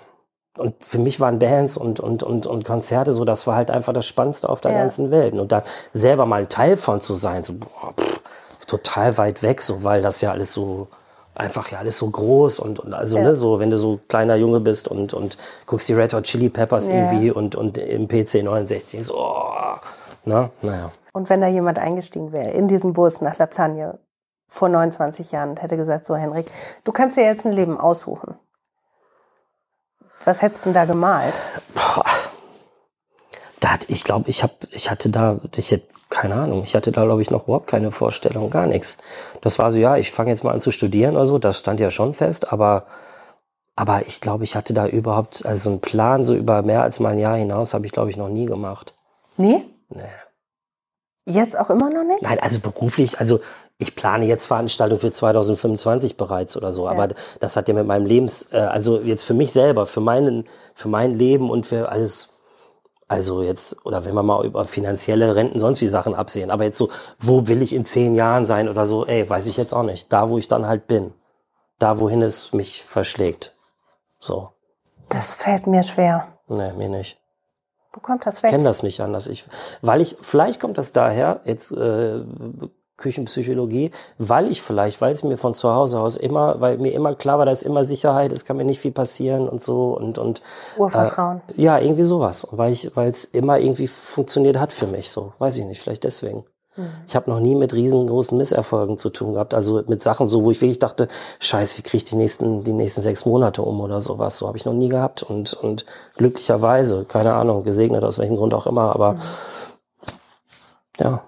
und 0.56 0.84
für 0.84 0.98
mich 0.98 1.20
waren 1.20 1.38
Bands 1.38 1.76
und, 1.76 2.00
und, 2.00 2.22
und, 2.22 2.46
und 2.46 2.64
Konzerte 2.64 3.12
so, 3.12 3.24
das 3.24 3.46
war 3.46 3.56
halt 3.56 3.70
einfach 3.70 3.92
das 3.92 4.06
Spannendste 4.06 4.48
auf 4.48 4.60
der 4.60 4.72
ja. 4.72 4.78
ganzen 4.78 5.10
Welt. 5.10 5.34
Und 5.34 5.50
da 5.50 5.62
selber 5.92 6.26
mal 6.26 6.42
ein 6.42 6.48
Teil 6.48 6.76
von 6.76 7.00
zu 7.00 7.14
sein, 7.14 7.42
so 7.42 7.54
boah, 7.54 7.92
pff, 7.98 8.20
total 8.66 9.18
weit 9.18 9.42
weg, 9.42 9.60
so, 9.60 9.82
weil 9.82 10.00
das 10.00 10.20
ja 10.20 10.30
alles 10.30 10.54
so, 10.54 10.88
einfach 11.34 11.70
ja 11.70 11.78
alles 11.78 11.98
so 11.98 12.08
groß 12.08 12.60
und, 12.60 12.78
und 12.78 12.94
also, 12.94 13.18
ja. 13.18 13.24
ne, 13.24 13.34
so, 13.34 13.58
wenn 13.58 13.70
du 13.70 13.78
so 13.78 13.98
kleiner 14.08 14.36
Junge 14.36 14.60
bist 14.60 14.86
und, 14.86 15.12
und 15.12 15.36
guckst 15.66 15.88
die 15.88 15.94
Red 15.94 16.14
Hot 16.14 16.24
Chili 16.24 16.48
Peppers 16.48 16.88
ja. 16.88 16.94
irgendwie 16.94 17.30
und, 17.30 17.56
und 17.56 17.76
im 17.76 18.06
PC 18.06 18.44
69, 18.44 19.04
so, 19.04 19.18
oh, 19.18 19.76
na, 20.24 20.50
naja. 20.62 20.92
Und 21.12 21.30
wenn 21.30 21.40
da 21.40 21.48
jemand 21.48 21.78
eingestiegen 21.78 22.32
wäre 22.32 22.50
in 22.50 22.68
diesen 22.68 22.92
Bus 22.92 23.20
nach 23.20 23.38
La 23.38 23.46
Plagne 23.46 23.98
vor 24.48 24.68
29 24.68 25.32
Jahren 25.32 25.50
und 25.50 25.62
hätte 25.62 25.76
gesagt, 25.76 26.06
so 26.06 26.16
Henrik, 26.16 26.46
du 26.84 26.92
kannst 26.92 27.16
dir 27.16 27.24
jetzt 27.24 27.44
ein 27.44 27.52
Leben 27.52 27.78
aussuchen. 27.78 28.36
Was 30.24 30.42
hättest 30.42 30.62
du 30.62 30.66
denn 30.66 30.74
da 30.74 30.84
gemalt? 30.84 31.40
Boah. 31.74 32.04
Da 33.60 33.72
hat, 33.72 33.88
ich 33.88 34.04
glaube, 34.04 34.28
ich 34.30 34.42
hab, 34.42 34.52
ich 34.70 34.90
hatte 34.90 35.08
da, 35.10 35.40
ich 35.56 35.70
hätte, 35.70 35.86
keine 36.10 36.34
Ahnung, 36.34 36.62
ich 36.64 36.74
hatte 36.74 36.92
da, 36.92 37.04
glaube 37.04 37.22
ich, 37.22 37.30
noch 37.30 37.44
überhaupt 37.44 37.66
keine 37.66 37.92
Vorstellung, 37.92 38.50
gar 38.50 38.66
nichts. 38.66 38.98
Das 39.40 39.58
war 39.58 39.70
so, 39.72 39.78
ja, 39.78 39.96
ich 39.96 40.12
fange 40.12 40.30
jetzt 40.30 40.44
mal 40.44 40.52
an 40.52 40.60
zu 40.60 40.70
studieren 40.70 41.16
oder 41.16 41.26
so, 41.26 41.38
das 41.38 41.58
stand 41.58 41.80
ja 41.80 41.90
schon 41.90 42.14
fest, 42.14 42.52
aber, 42.52 42.86
aber 43.74 44.06
ich 44.06 44.20
glaube, 44.20 44.44
ich 44.44 44.54
hatte 44.54 44.74
da 44.74 44.86
überhaupt, 44.86 45.44
also 45.46 45.70
einen 45.70 45.80
Plan 45.80 46.24
so 46.24 46.34
über 46.34 46.62
mehr 46.62 46.82
als 46.82 47.00
mal 47.00 47.12
ein 47.12 47.18
Jahr 47.18 47.36
hinaus 47.36 47.74
habe 47.74 47.86
ich, 47.86 47.92
glaube 47.92 48.10
ich, 48.10 48.16
noch 48.16 48.28
nie 48.28 48.46
gemacht. 48.46 48.94
Nee? 49.36 49.64
Nee. 49.88 50.02
Jetzt 51.26 51.58
auch 51.58 51.70
immer 51.70 51.88
noch 51.88 52.04
nicht? 52.04 52.22
Nein, 52.22 52.38
also 52.40 52.60
beruflich, 52.60 53.18
also 53.18 53.40
ich 53.78 53.94
plane 53.96 54.26
jetzt 54.26 54.46
Veranstaltungen 54.46 55.00
für 55.00 55.10
2025 55.12 56.16
bereits 56.16 56.56
oder 56.56 56.72
so, 56.72 56.84
Ja. 56.84 56.92
aber 56.92 57.08
das 57.40 57.56
hat 57.56 57.68
ja 57.68 57.74
mit 57.74 57.86
meinem 57.86 58.06
Lebens, 58.06 58.48
äh, 58.52 58.58
also 58.58 59.00
jetzt 59.00 59.24
für 59.24 59.34
mich 59.34 59.52
selber, 59.52 59.86
für 59.86 60.00
meinen, 60.00 60.44
für 60.74 60.88
mein 60.88 61.10
Leben 61.10 61.50
und 61.50 61.66
für 61.66 61.88
alles, 61.88 62.30
also 63.08 63.42
jetzt, 63.42 63.84
oder 63.84 64.04
wenn 64.04 64.14
wir 64.14 64.22
mal 64.22 64.44
über 64.46 64.64
finanzielle 64.64 65.34
Renten, 65.34 65.58
sonst 65.58 65.80
wie 65.80 65.88
Sachen 65.88 66.14
absehen, 66.14 66.50
aber 66.50 66.64
jetzt 66.64 66.78
so, 66.78 66.88
wo 67.18 67.46
will 67.48 67.62
ich 67.62 67.74
in 67.74 67.84
zehn 67.84 68.14
Jahren 68.14 68.46
sein 68.46 68.68
oder 68.68 68.86
so, 68.86 69.06
ey, 69.06 69.28
weiß 69.28 69.46
ich 69.48 69.56
jetzt 69.56 69.74
auch 69.74 69.82
nicht. 69.82 70.12
Da, 70.12 70.30
wo 70.30 70.38
ich 70.38 70.48
dann 70.48 70.66
halt 70.66 70.86
bin. 70.86 71.12
Da, 71.80 71.98
wohin 71.98 72.22
es 72.22 72.52
mich 72.52 72.82
verschlägt. 72.84 73.56
So. 74.20 74.50
Das 75.08 75.34
fällt 75.34 75.66
mir 75.66 75.82
schwer. 75.82 76.28
Nee, 76.46 76.72
mir 76.74 76.88
nicht. 76.88 77.18
Wo 77.92 78.00
kommt 78.00 78.24
das 78.26 78.38
Ich 78.38 78.42
weg? 78.44 78.50
kenne 78.52 78.64
das 78.64 78.82
nicht 78.82 79.00
anders. 79.00 79.26
Ich, 79.26 79.44
weil 79.82 80.00
ich, 80.00 80.16
vielleicht 80.20 80.60
kommt 80.60 80.78
das 80.78 80.92
daher, 80.92 81.40
jetzt 81.44 81.72
äh, 81.72 82.20
Küchenpsychologie, 82.96 83.90
weil 84.18 84.50
ich 84.50 84.62
vielleicht, 84.62 85.00
weil 85.00 85.12
es 85.12 85.24
mir 85.24 85.36
von 85.36 85.54
zu 85.54 85.70
Hause 85.70 86.00
aus 86.00 86.16
immer, 86.16 86.60
weil 86.60 86.78
mir 86.78 86.92
immer 86.92 87.14
klar 87.14 87.38
war, 87.38 87.46
da 87.46 87.52
ist 87.52 87.64
immer 87.64 87.84
Sicherheit, 87.84 88.32
es 88.32 88.44
kann 88.44 88.56
mir 88.56 88.64
nicht 88.64 88.80
viel 88.80 88.92
passieren 88.92 89.48
und 89.48 89.62
so 89.62 89.96
und 89.96 90.18
und 90.18 90.42
Urvertrauen. 90.76 91.42
Äh, 91.56 91.62
ja, 91.62 91.78
irgendwie 91.78 92.04
sowas. 92.04 92.44
Und 92.44 92.58
weil 92.58 92.72
ich, 92.72 92.94
weil 92.94 93.08
es 93.08 93.24
immer 93.24 93.58
irgendwie 93.58 93.88
funktioniert 93.88 94.58
hat 94.58 94.72
für 94.72 94.86
mich, 94.86 95.10
so 95.10 95.32
weiß 95.38 95.56
ich 95.56 95.64
nicht, 95.64 95.80
vielleicht 95.80 96.04
deswegen. 96.04 96.44
Ich 97.06 97.14
habe 97.14 97.30
noch 97.30 97.38
nie 97.38 97.54
mit 97.54 97.72
riesengroßen 97.72 98.36
Misserfolgen 98.36 98.98
zu 98.98 99.10
tun 99.10 99.34
gehabt, 99.34 99.54
also 99.54 99.84
mit 99.86 100.02
Sachen 100.02 100.28
so, 100.28 100.42
wo 100.42 100.50
ich 100.50 100.60
wirklich 100.60 100.80
dachte, 100.80 101.06
Scheiße, 101.38 101.78
wie 101.78 101.82
kriege 101.82 101.98
ich 101.98 102.04
die 102.04 102.16
nächsten 102.16 102.64
die 102.64 102.72
nächsten 102.72 103.00
sechs 103.00 103.24
Monate 103.26 103.62
um 103.62 103.80
oder 103.80 104.00
sowas. 104.00 104.38
So 104.38 104.48
habe 104.48 104.58
ich 104.58 104.64
noch 104.64 104.72
nie 104.72 104.88
gehabt 104.88 105.22
und 105.22 105.54
und 105.54 105.86
glücklicherweise, 106.16 107.04
keine 107.04 107.34
Ahnung, 107.34 107.62
gesegnet 107.62 108.02
aus 108.02 108.18
welchem 108.18 108.36
Grund 108.36 108.54
auch 108.54 108.66
immer, 108.66 108.92
aber 108.92 109.16
ja. 110.98 111.22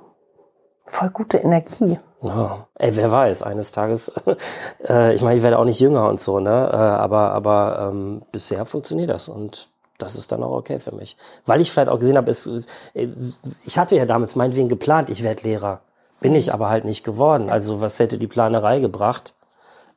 Voll 0.87 1.11
gute 1.11 1.39
Energie. 1.39 1.99
Ja, 2.23 2.67
ey, 2.77 2.97
wer 2.97 3.11
weiß, 3.11 3.43
eines 3.43 3.73
Tages, 3.73 4.13
äh, 4.89 5.15
ich 5.15 5.23
meine, 5.23 5.37
ich 5.37 5.43
werde 5.43 5.59
auch 5.59 5.65
nicht 5.65 5.81
jünger 5.81 6.09
und 6.09 6.21
so, 6.21 6.41
ne? 6.41 6.71
Äh, 6.73 6.77
aber 6.77 7.33
aber 7.33 7.91
ähm, 7.91 8.23
bisher 8.33 8.65
funktioniert 8.65 9.11
das 9.11 9.29
und 9.29 9.71
das 9.99 10.17
ist 10.17 10.33
dann 10.33 10.43
auch 10.43 10.53
okay 10.53 10.79
für 10.79 10.95
mich. 10.95 11.17
Weil 11.45 11.61
ich 11.61 11.71
vielleicht 11.71 11.89
auch 11.89 11.99
gesehen 11.99 12.17
habe, 12.17 12.31
es, 12.31 12.49
ich 13.65 13.79
hatte 13.79 13.97
ja 13.97 14.05
damals 14.05 14.37
meinetwegen 14.37 14.69
geplant, 14.69 15.09
ich 15.09 15.23
werde 15.23 15.43
Lehrer. 15.43 15.81
Bin 16.21 16.35
ich 16.35 16.53
aber 16.53 16.69
halt 16.69 16.85
nicht 16.85 17.05
geworden. 17.05 17.51
Also 17.51 17.81
was 17.81 17.99
hätte 17.99 18.19
die 18.19 18.27
Planerei 18.27 18.79
gebracht? 18.79 19.35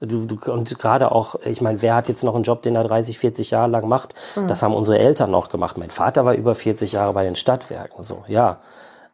Du, 0.02 0.26
du, 0.26 0.38
und 0.52 0.80
gerade 0.80 1.12
auch, 1.12 1.36
ich 1.44 1.60
meine, 1.60 1.82
wer 1.82 1.96
hat 1.96 2.08
jetzt 2.08 2.24
noch 2.24 2.36
einen 2.36 2.44
Job, 2.44 2.62
den 2.62 2.76
er 2.76 2.86
30, 2.86 3.20
40 3.20 3.52
Jahre 3.52 3.70
lang 3.70 3.88
macht? 3.88 4.14
Das 4.48 4.62
haben 4.62 4.74
unsere 4.74 5.00
Eltern 5.00 5.32
noch 5.32 5.50
gemacht. 5.50 5.78
Mein 5.78 5.90
Vater 5.90 6.24
war 6.24 6.34
über 6.36 6.56
40 6.56 6.94
Jahre 6.94 7.14
bei 7.14 7.26
den 7.26 7.36
Stadtwerken, 7.36 8.02
so, 8.02 8.24
ja. 8.28 8.60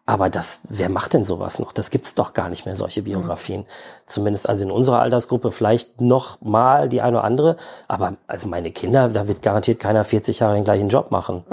Aber 0.07 0.29
das, 0.29 0.61
wer 0.69 0.89
macht 0.89 1.13
denn 1.13 1.25
sowas 1.25 1.57
noch? 1.57 1.71
Das 1.71 1.89
gibt's 1.89 2.13
doch 2.13 2.33
gar 2.33 2.49
nicht 2.49 2.65
mehr, 2.65 2.75
solche 2.75 3.01
Biografien. 3.01 3.65
Zumindest 4.05 4.47
also 4.47 4.63
in 4.65 4.71
unserer 4.71 4.99
Altersgruppe 4.99 5.51
vielleicht 5.51 5.99
noch 5.99 6.39
mal 6.41 6.89
die 6.89 7.01
eine 7.01 7.17
oder 7.17 7.25
andere. 7.25 7.55
Aber 7.87 8.13
also 8.27 8.47
meine 8.47 8.71
Kinder, 8.71 9.09
da 9.09 9.27
wird 9.27 9.41
garantiert 9.41 9.79
keiner 9.79 10.03
40 10.03 10.39
Jahre 10.39 10.53
den 10.53 10.63
gleichen 10.63 10.89
Job 10.89 11.09
machen. 11.09 11.43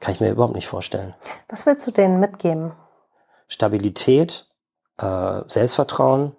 Kann 0.00 0.12
ich 0.12 0.20
mir 0.20 0.30
überhaupt 0.30 0.54
nicht 0.54 0.66
vorstellen. 0.66 1.14
Was 1.48 1.64
willst 1.64 1.86
du 1.86 1.90
denen 1.90 2.20
mitgeben? 2.20 2.72
Stabilität, 3.48 4.46
äh, 4.98 5.40
Selbstvertrauen, 5.46 6.36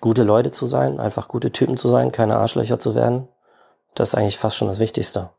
gute 0.00 0.22
Leute 0.22 0.52
zu 0.52 0.66
sein, 0.66 1.00
einfach 1.00 1.28
gute 1.28 1.52
Typen 1.52 1.76
zu 1.76 1.88
sein, 1.88 2.12
keine 2.12 2.36
Arschlöcher 2.36 2.78
zu 2.78 2.94
werden. 2.94 3.28
Das 3.94 4.10
ist 4.10 4.14
eigentlich 4.14 4.38
fast 4.38 4.56
schon 4.56 4.68
das 4.68 4.78
Wichtigste. 4.78 5.30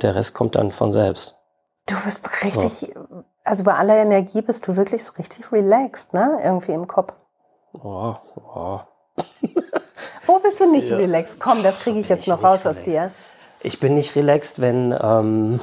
Der 0.00 0.14
Rest 0.14 0.34
kommt 0.34 0.54
dann 0.54 0.70
von 0.70 0.92
selbst. 0.92 1.38
Du 1.86 1.94
bist 2.04 2.42
richtig, 2.42 2.94
also 3.44 3.62
bei 3.62 3.74
aller 3.74 3.96
Energie 3.96 4.42
bist 4.42 4.66
du 4.66 4.76
wirklich 4.76 5.04
so 5.04 5.12
richtig 5.18 5.52
relaxed, 5.52 6.14
ne? 6.14 6.40
Irgendwie 6.42 6.72
im 6.72 6.88
Kopf. 6.88 7.12
Oh, 7.74 8.14
oh. 8.36 8.80
Wo 10.26 10.38
bist 10.38 10.60
du 10.60 10.70
nicht 10.70 10.90
relaxed? 10.90 11.38
Komm, 11.38 11.62
das 11.62 11.78
kriege 11.78 12.00
ich 12.00 12.08
bin 12.08 12.16
jetzt 12.16 12.28
noch 12.28 12.42
raus 12.42 12.66
aus 12.66 12.78
relaxed. 12.78 12.86
dir. 12.86 13.10
Ich 13.60 13.80
bin 13.80 13.94
nicht 13.94 14.16
relaxed, 14.16 14.60
wenn 14.60 14.96
ähm, 14.98 15.60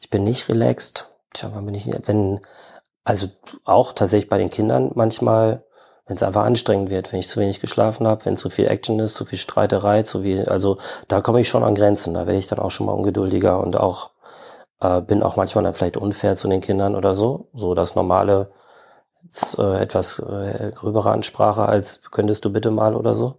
ich 0.00 0.10
bin 0.10 0.24
nicht 0.24 0.48
relaxed. 0.48 1.10
Tja, 1.32 1.50
wann 1.52 1.66
bin 1.66 1.74
ich 1.74 1.86
nicht, 1.86 2.06
wenn 2.06 2.40
also 3.04 3.28
auch 3.64 3.92
tatsächlich 3.92 4.30
bei 4.30 4.38
den 4.38 4.50
Kindern 4.50 4.92
manchmal, 4.94 5.64
wenn 6.06 6.16
es 6.16 6.22
einfach 6.22 6.44
anstrengend 6.44 6.90
wird, 6.90 7.12
wenn 7.12 7.20
ich 7.20 7.28
zu 7.28 7.40
wenig 7.40 7.60
geschlafen 7.60 8.06
habe, 8.06 8.24
wenn 8.24 8.36
zu 8.36 8.48
viel 8.48 8.66
Action 8.66 8.98
ist, 9.00 9.14
zu 9.14 9.24
viel 9.24 9.38
Streiterei, 9.38 10.02
zu 10.02 10.22
viel, 10.22 10.48
also 10.48 10.78
da 11.08 11.20
komme 11.20 11.40
ich 11.40 11.48
schon 11.48 11.64
an 11.64 11.74
Grenzen. 11.74 12.14
Da 12.14 12.26
werde 12.26 12.38
ich 12.38 12.46
dann 12.46 12.58
auch 12.58 12.70
schon 12.70 12.86
mal 12.86 12.92
ungeduldiger 12.92 13.60
und 13.60 13.76
auch 13.76 14.10
äh, 14.80 15.00
bin 15.00 15.22
auch 15.22 15.36
manchmal 15.36 15.64
dann 15.64 15.74
vielleicht 15.74 15.96
unfair 15.96 16.36
zu 16.36 16.48
den 16.48 16.60
Kindern 16.60 16.94
oder 16.94 17.14
so. 17.14 17.48
So 17.54 17.74
das 17.74 17.94
normale 17.94 18.50
jetzt, 19.24 19.58
äh, 19.58 19.80
etwas 19.80 20.18
äh, 20.18 20.72
gröbere 20.74 21.10
Ansprache 21.10 21.66
als 21.66 22.02
könntest 22.10 22.44
du 22.44 22.52
bitte 22.52 22.70
mal 22.70 22.94
oder 22.94 23.14
so. 23.14 23.38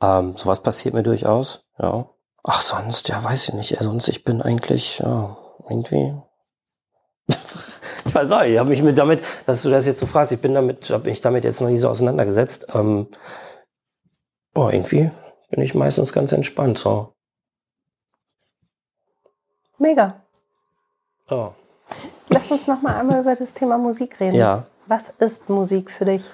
Ähm, 0.00 0.36
sowas 0.36 0.60
passiert 0.60 0.94
mir 0.94 1.02
durchaus, 1.02 1.64
ja. 1.78 2.08
Ach, 2.44 2.60
sonst, 2.60 3.08
ja, 3.08 3.22
weiß 3.22 3.48
ich 3.48 3.54
nicht. 3.54 3.76
Sonst, 3.78 4.08
ich 4.08 4.24
bin 4.24 4.42
eigentlich, 4.42 4.98
ja, 4.98 5.36
irgendwie. 5.68 6.20
ich 8.04 8.14
weiß 8.14 8.32
auch, 8.32 8.42
ich 8.42 8.58
habe 8.58 8.70
mich 8.70 8.82
mit 8.82 8.98
damit, 8.98 9.22
dass 9.46 9.62
du 9.62 9.70
das 9.70 9.86
jetzt 9.86 10.00
so 10.00 10.06
fragst, 10.06 10.32
ich 10.32 10.40
bin 10.40 10.54
damit, 10.54 10.90
habe 10.90 11.08
mich 11.08 11.20
damit 11.20 11.44
jetzt 11.44 11.60
noch 11.60 11.68
nie 11.68 11.78
so 11.78 11.88
auseinandergesetzt. 11.88 12.66
Ähm, 12.74 13.06
boah, 14.52 14.72
irgendwie 14.72 15.12
bin 15.50 15.62
ich 15.62 15.74
meistens 15.74 16.12
ganz 16.12 16.32
entspannt, 16.32 16.78
so. 16.78 17.14
Mega. 19.78 20.21
Ja. 21.30 21.54
Lass 22.28 22.50
uns 22.50 22.66
noch 22.66 22.82
mal 22.82 22.96
einmal 22.96 23.20
über 23.20 23.34
das 23.34 23.52
Thema 23.52 23.78
Musik 23.78 24.20
reden. 24.20 24.36
Ja. 24.36 24.64
Was 24.86 25.10
ist 25.10 25.48
Musik 25.48 25.90
für 25.90 26.04
dich? 26.04 26.24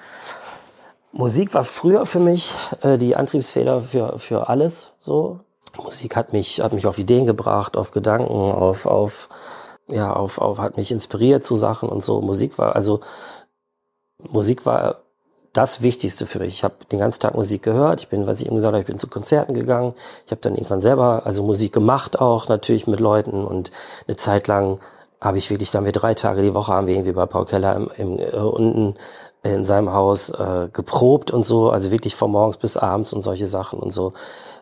Musik 1.11 1.53
war 1.53 1.63
früher 1.63 2.05
für 2.05 2.19
mich 2.19 2.53
äh, 2.81 2.97
die 2.97 3.15
Antriebsfeder 3.15 3.81
für, 3.81 4.19
für 4.19 4.49
alles 4.49 4.93
so. 4.99 5.39
Musik 5.77 6.15
hat 6.15 6.33
mich, 6.33 6.61
hat 6.61 6.73
mich 6.73 6.87
auf 6.87 6.97
Ideen 6.97 7.25
gebracht, 7.25 7.77
auf 7.77 7.91
Gedanken, 7.91 8.31
auf, 8.31 8.85
auf, 8.85 9.29
ja, 9.87 10.13
auf, 10.13 10.39
auf, 10.39 10.59
hat 10.59 10.77
mich 10.77 10.91
inspiriert 10.91 11.43
zu 11.45 11.55
Sachen 11.55 11.89
und 11.89 12.03
so. 12.03 12.21
Musik 12.21 12.57
war, 12.57 12.75
also, 12.75 12.99
Musik 14.29 14.65
war 14.65 14.97
das 15.53 15.81
Wichtigste 15.81 16.25
für 16.25 16.39
mich. 16.39 16.55
Ich 16.55 16.63
habe 16.63 16.75
den 16.91 16.99
ganzen 16.99 17.21
Tag 17.21 17.35
Musik 17.35 17.63
gehört. 17.63 18.01
Ich 18.01 18.09
bin, 18.09 18.27
was 18.27 18.39
ich 18.39 18.47
eben 18.47 18.55
gesagt 18.55 18.73
habe, 18.73 18.81
ich 18.81 18.87
bin 18.87 18.99
zu 18.99 19.07
Konzerten 19.07 19.53
gegangen. 19.53 19.93
Ich 20.25 20.31
habe 20.31 20.41
dann 20.41 20.55
irgendwann 20.55 20.81
selber, 20.81 21.23
also 21.25 21.43
Musik 21.43 21.73
gemacht 21.73 22.19
auch, 22.19 22.47
natürlich 22.47 22.87
mit 22.87 22.99
Leuten 22.99 23.43
und 23.43 23.71
eine 24.07 24.17
Zeit 24.17 24.47
lang 24.47 24.79
habe 25.21 25.37
ich 25.37 25.49
wirklich 25.49 25.71
dann 25.71 25.85
wir 25.85 25.91
drei 25.91 26.13
Tage 26.13 26.41
die 26.41 26.53
Woche 26.53 26.71
haben 26.71 26.87
wir 26.87 26.93
irgendwie 26.93 27.11
bei 27.11 27.25
Paul 27.25 27.45
Keller 27.45 27.75
im, 27.75 27.89
im, 27.97 28.19
äh, 28.19 28.37
unten 28.37 28.95
in 29.43 29.65
seinem 29.65 29.93
Haus 29.93 30.29
äh, 30.29 30.69
geprobt 30.71 31.31
und 31.31 31.43
so, 31.43 31.69
also 31.69 31.91
wirklich 31.91 32.15
von 32.15 32.31
morgens 32.31 32.57
bis 32.57 32.77
abends 32.77 33.13
und 33.13 33.21
solche 33.21 33.47
Sachen 33.47 33.79
und 33.79 33.91
so. 33.91 34.13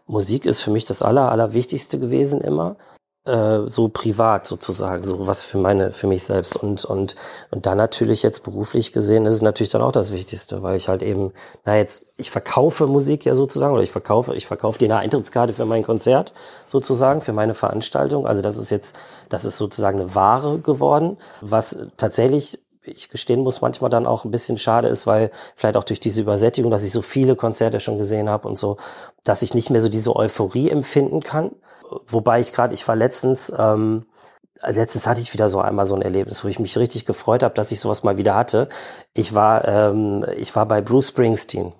Musik 0.07 0.45
ist 0.45 0.61
für 0.61 0.71
mich 0.71 0.85
das 0.85 1.01
aller, 1.01 1.31
allerwichtigste 1.31 1.99
gewesen 1.99 2.41
immer, 2.41 2.75
äh, 3.27 3.67
so 3.67 3.89
privat 3.89 4.47
sozusagen, 4.47 5.03
so 5.03 5.27
was 5.27 5.45
für 5.45 5.57
meine, 5.57 5.91
für 5.91 6.07
mich 6.07 6.23
selbst 6.23 6.55
und 6.55 6.85
und 6.85 7.15
und 7.51 7.65
dann 7.65 7.77
natürlich 7.77 8.23
jetzt 8.23 8.43
beruflich 8.43 8.93
gesehen 8.93 9.25
ist 9.25 9.35
es 9.35 9.41
natürlich 9.41 9.71
dann 9.71 9.81
auch 9.81 9.91
das 9.91 10.11
Wichtigste, 10.11 10.63
weil 10.63 10.77
ich 10.77 10.87
halt 10.87 11.01
eben, 11.03 11.33
na 11.65 11.77
jetzt, 11.77 12.05
ich 12.17 12.31
verkaufe 12.31 12.87
Musik 12.87 13.25
ja 13.25 13.35
sozusagen 13.35 13.73
oder 13.73 13.83
ich 13.83 13.91
verkaufe, 13.91 14.35
ich 14.35 14.47
verkaufe 14.47 14.79
eine 14.83 14.97
Eintrittskarte 14.97 15.53
für 15.53 15.65
mein 15.65 15.83
Konzert 15.83 16.33
sozusagen, 16.69 17.21
für 17.21 17.33
meine 17.33 17.53
Veranstaltung. 17.53 18.25
Also 18.25 18.41
das 18.41 18.57
ist 18.57 18.69
jetzt, 18.69 18.95
das 19.29 19.45
ist 19.45 19.57
sozusagen 19.57 19.99
eine 19.99 20.15
Ware 20.15 20.59
geworden, 20.59 21.17
was 21.41 21.77
tatsächlich 21.97 22.59
ich 22.91 23.09
gestehen 23.09 23.41
muss, 23.41 23.61
manchmal 23.61 23.89
dann 23.89 24.05
auch 24.05 24.25
ein 24.25 24.31
bisschen 24.31 24.57
schade 24.57 24.87
ist, 24.87 25.07
weil 25.07 25.31
vielleicht 25.55 25.77
auch 25.77 25.83
durch 25.83 25.99
diese 25.99 26.21
Übersättigung, 26.21 26.71
dass 26.71 26.83
ich 26.83 26.91
so 26.91 27.01
viele 27.01 27.35
Konzerte 27.35 27.79
schon 27.79 27.97
gesehen 27.97 28.29
habe 28.29 28.47
und 28.47 28.57
so, 28.57 28.77
dass 29.23 29.41
ich 29.41 29.53
nicht 29.53 29.69
mehr 29.69 29.81
so 29.81 29.89
diese 29.89 30.15
Euphorie 30.15 30.69
empfinden 30.69 31.21
kann. 31.21 31.51
Wobei 32.07 32.39
ich 32.39 32.53
gerade, 32.53 32.73
ich 32.73 32.87
war 32.87 32.95
letztens, 32.95 33.51
ähm, 33.57 34.05
letztens 34.65 35.07
hatte 35.07 35.21
ich 35.21 35.33
wieder 35.33 35.49
so 35.49 35.59
einmal 35.59 35.85
so 35.85 35.95
ein 35.95 36.01
Erlebnis, 36.01 36.43
wo 36.43 36.47
ich 36.47 36.59
mich 36.59 36.77
richtig 36.77 37.05
gefreut 37.05 37.43
habe, 37.43 37.53
dass 37.53 37.71
ich 37.71 37.79
sowas 37.79 38.03
mal 38.03 38.17
wieder 38.17 38.35
hatte. 38.35 38.67
Ich 39.13 39.33
war, 39.33 39.67
ähm, 39.67 40.25
ich 40.37 40.55
war 40.55 40.65
bei 40.65 40.81
Bruce 40.81 41.09
Springsteen 41.09 41.73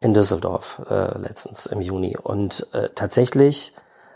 in 0.00 0.14
Düsseldorf 0.14 0.82
äh, 0.90 1.18
letztens 1.18 1.66
im 1.66 1.80
Juni 1.80 2.16
und 2.22 2.66
äh, 2.72 2.88
tatsächlich 2.94 3.72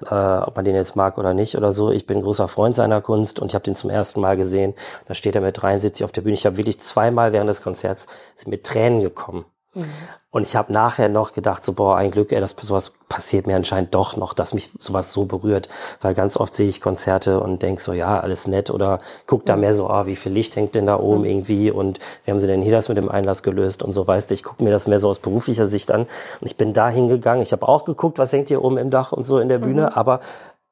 äh, 0.09 0.15
ob 0.15 0.57
man 0.57 0.65
den 0.65 0.75
jetzt 0.75 0.97
mag 0.97 1.19
oder 1.19 1.35
nicht 1.35 1.57
oder 1.57 1.73
so. 1.73 1.91
Ich 1.91 2.07
bin 2.07 2.23
großer 2.23 2.49
Freund 2.49 2.77
seiner 2.77 3.01
Kunst 3.01 3.41
und 3.41 3.49
ich 3.49 3.55
habe 3.55 3.65
den 3.65 3.77
zum 3.77 3.91
ersten 3.91 4.21
Mal 4.21 4.37
gesehen. 4.37 4.75
Da 5.07 5.15
steht 5.15 5.35
er 5.35 5.41
mit 5.41 5.61
73 5.61 6.05
auf 6.05 6.13
der 6.13 6.23
Bühne. 6.23 6.35
Ich 6.35 6.47
habe 6.47 6.57
wirklich 6.57 6.81
zweimal 6.81 7.33
während 7.33 7.49
des 7.49 7.63
Konzerts 7.63 8.07
mir 8.47 8.63
Tränen 8.63 9.01
gekommen. 9.01 9.45
Mhm. 9.75 9.85
Und 10.33 10.43
ich 10.43 10.57
habe 10.57 10.73
nachher 10.73 11.09
noch 11.09 11.33
gedacht, 11.33 11.65
so 11.65 11.73
boah, 11.73 11.97
ein 11.97 12.11
Glück, 12.11 12.33
ey, 12.33 12.41
dass 12.41 12.55
sowas 12.61 12.93
passiert 13.09 13.47
mir 13.47 13.57
anscheinend 13.57 13.95
doch 13.95 14.17
noch, 14.17 14.33
dass 14.33 14.55
mich 14.55 14.71
sowas 14.79 15.13
so 15.13 15.25
berührt, 15.25 15.69
weil 16.01 16.15
ganz 16.15 16.37
oft 16.37 16.55
sehe 16.55 16.69
ich 16.69 16.81
Konzerte 16.81 17.41
und 17.41 17.63
denk 17.63 17.81
so, 17.81 17.93
ja, 17.93 18.21
alles 18.21 18.47
nett 18.47 18.71
oder 18.71 19.01
guck 19.27 19.47
da 19.47 19.57
mehr 19.57 19.75
so, 19.75 19.89
ah, 19.89 20.07
wie 20.07 20.17
viel 20.17 20.33
Licht 20.33 20.55
hängt 20.57 20.75
denn 20.75 20.87
da 20.87 20.99
oben 20.99 21.25
irgendwie 21.25 21.71
und 21.71 21.99
wie 22.25 22.31
haben 22.31 22.41
sie 22.41 22.47
denn 22.47 22.63
hier 22.63 22.73
das 22.73 22.89
mit 22.89 22.97
dem 22.97 23.09
Einlass 23.09 23.43
gelöst 23.43 23.83
und 23.83 23.93
so, 23.93 24.07
weißt 24.07 24.31
du, 24.31 24.35
ich 24.35 24.43
gucke 24.43 24.63
mir 24.63 24.71
das 24.71 24.87
mehr 24.87 25.01
so 25.01 25.09
aus 25.09 25.19
beruflicher 25.19 25.67
Sicht 25.67 25.91
an. 25.91 26.03
Und 26.03 26.47
ich 26.47 26.57
bin 26.57 26.73
da 26.73 26.89
hingegangen, 26.89 27.43
ich 27.43 27.53
habe 27.53 27.67
auch 27.69 27.85
geguckt, 27.85 28.19
was 28.19 28.33
hängt 28.33 28.49
hier 28.49 28.63
oben 28.63 28.79
im 28.79 28.91
Dach 28.91 29.13
und 29.13 29.27
so 29.27 29.39
in 29.39 29.49
der 29.49 29.59
Bühne, 29.59 29.83
mhm. 29.83 29.97
aber 29.97 30.21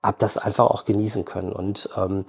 hab 0.02 0.18
das 0.18 0.38
einfach 0.38 0.66
auch 0.66 0.84
genießen 0.84 1.24
können. 1.24 1.52
Und 1.52 1.90
ähm, 1.96 2.24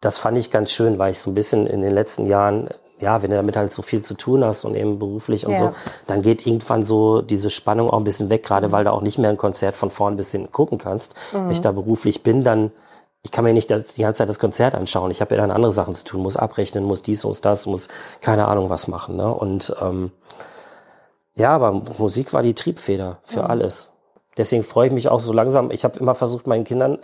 das 0.00 0.18
fand 0.18 0.38
ich 0.38 0.50
ganz 0.50 0.70
schön, 0.70 0.98
weil 0.98 1.10
ich 1.10 1.18
so 1.18 1.30
ein 1.30 1.34
bisschen 1.34 1.66
in 1.66 1.82
den 1.82 1.92
letzten 1.92 2.26
Jahren 2.26 2.68
ja, 3.00 3.22
wenn 3.22 3.30
du 3.30 3.36
damit 3.36 3.56
halt 3.56 3.72
so 3.72 3.82
viel 3.82 4.00
zu 4.00 4.14
tun 4.14 4.44
hast 4.44 4.64
und 4.64 4.74
eben 4.74 4.98
beruflich 4.98 5.46
und 5.46 5.52
ja. 5.52 5.58
so, 5.58 5.70
dann 6.06 6.22
geht 6.22 6.46
irgendwann 6.46 6.84
so 6.84 7.22
diese 7.22 7.50
Spannung 7.50 7.90
auch 7.90 7.98
ein 7.98 8.04
bisschen 8.04 8.28
weg, 8.28 8.42
gerade 8.42 8.72
weil 8.72 8.84
du 8.84 8.92
auch 8.92 9.02
nicht 9.02 9.18
mehr 9.18 9.30
ein 9.30 9.36
Konzert 9.36 9.76
von 9.76 9.90
vorn 9.90 10.16
bis 10.16 10.32
hinten 10.32 10.52
gucken 10.52 10.78
kannst. 10.78 11.14
Mhm. 11.32 11.44
Wenn 11.44 11.50
ich 11.50 11.60
da 11.60 11.72
beruflich 11.72 12.22
bin, 12.22 12.44
dann 12.44 12.72
ich 13.22 13.32
kann 13.32 13.44
mir 13.44 13.52
nicht 13.52 13.70
das, 13.70 13.94
die 13.94 14.02
ganze 14.02 14.18
Zeit 14.18 14.28
das 14.28 14.38
Konzert 14.38 14.74
anschauen. 14.74 15.10
Ich 15.10 15.20
habe 15.20 15.34
ja 15.34 15.40
dann 15.40 15.50
andere 15.50 15.72
Sachen 15.72 15.92
zu 15.92 16.04
tun, 16.04 16.22
muss 16.22 16.36
abrechnen, 16.36 16.84
muss 16.84 17.02
dies, 17.02 17.24
muss 17.24 17.40
das, 17.40 17.66
muss 17.66 17.88
keine 18.20 18.46
Ahnung 18.46 18.70
was 18.70 18.86
machen. 18.86 19.16
Ne? 19.16 19.32
Und 19.32 19.74
ähm, 19.80 20.12
ja, 21.34 21.54
aber 21.54 21.72
Musik 21.72 22.32
war 22.32 22.42
die 22.42 22.54
Triebfeder 22.54 23.18
für 23.24 23.42
mhm. 23.42 23.50
alles. 23.50 23.92
Deswegen 24.36 24.62
freue 24.62 24.88
ich 24.88 24.94
mich 24.94 25.08
auch 25.08 25.18
so 25.18 25.32
langsam. 25.32 25.72
Ich 25.72 25.84
habe 25.84 25.98
immer 25.98 26.14
versucht, 26.14 26.46
meinen 26.46 26.64
Kindern 26.64 26.98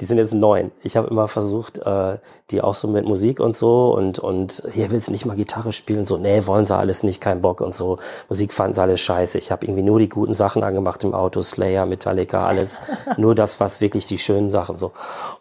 die 0.00 0.04
sind 0.06 0.18
jetzt 0.18 0.34
neun. 0.34 0.72
Ich 0.82 0.96
habe 0.96 1.08
immer 1.08 1.28
versucht, 1.28 1.78
äh, 1.78 2.18
die 2.50 2.60
auch 2.62 2.74
so 2.74 2.88
mit 2.88 3.04
Musik 3.04 3.40
und 3.40 3.56
so 3.56 3.94
und 3.94 4.18
und 4.18 4.62
hier 4.72 4.90
willst 4.90 5.08
du 5.08 5.12
nicht 5.12 5.26
mal 5.26 5.36
Gitarre 5.36 5.72
spielen 5.72 6.04
so 6.04 6.16
nee 6.16 6.46
wollen 6.46 6.66
sie 6.66 6.76
alles 6.76 7.02
nicht 7.02 7.20
kein 7.20 7.40
Bock 7.40 7.60
und 7.60 7.76
so 7.76 7.98
Musik 8.28 8.52
fanden 8.52 8.74
sie 8.74 8.82
alles 8.82 9.00
scheiße. 9.00 9.38
Ich 9.38 9.50
habe 9.52 9.66
irgendwie 9.66 9.82
nur 9.82 9.98
die 9.98 10.08
guten 10.08 10.34
Sachen 10.34 10.64
angemacht 10.64 11.04
im 11.04 11.14
Auto 11.14 11.42
Slayer 11.42 11.86
Metallica 11.86 12.46
alles 12.46 12.80
nur 13.16 13.34
das 13.34 13.60
was 13.60 13.80
wirklich 13.80 14.06
die 14.06 14.18
schönen 14.18 14.50
Sachen 14.50 14.78
so 14.78 14.92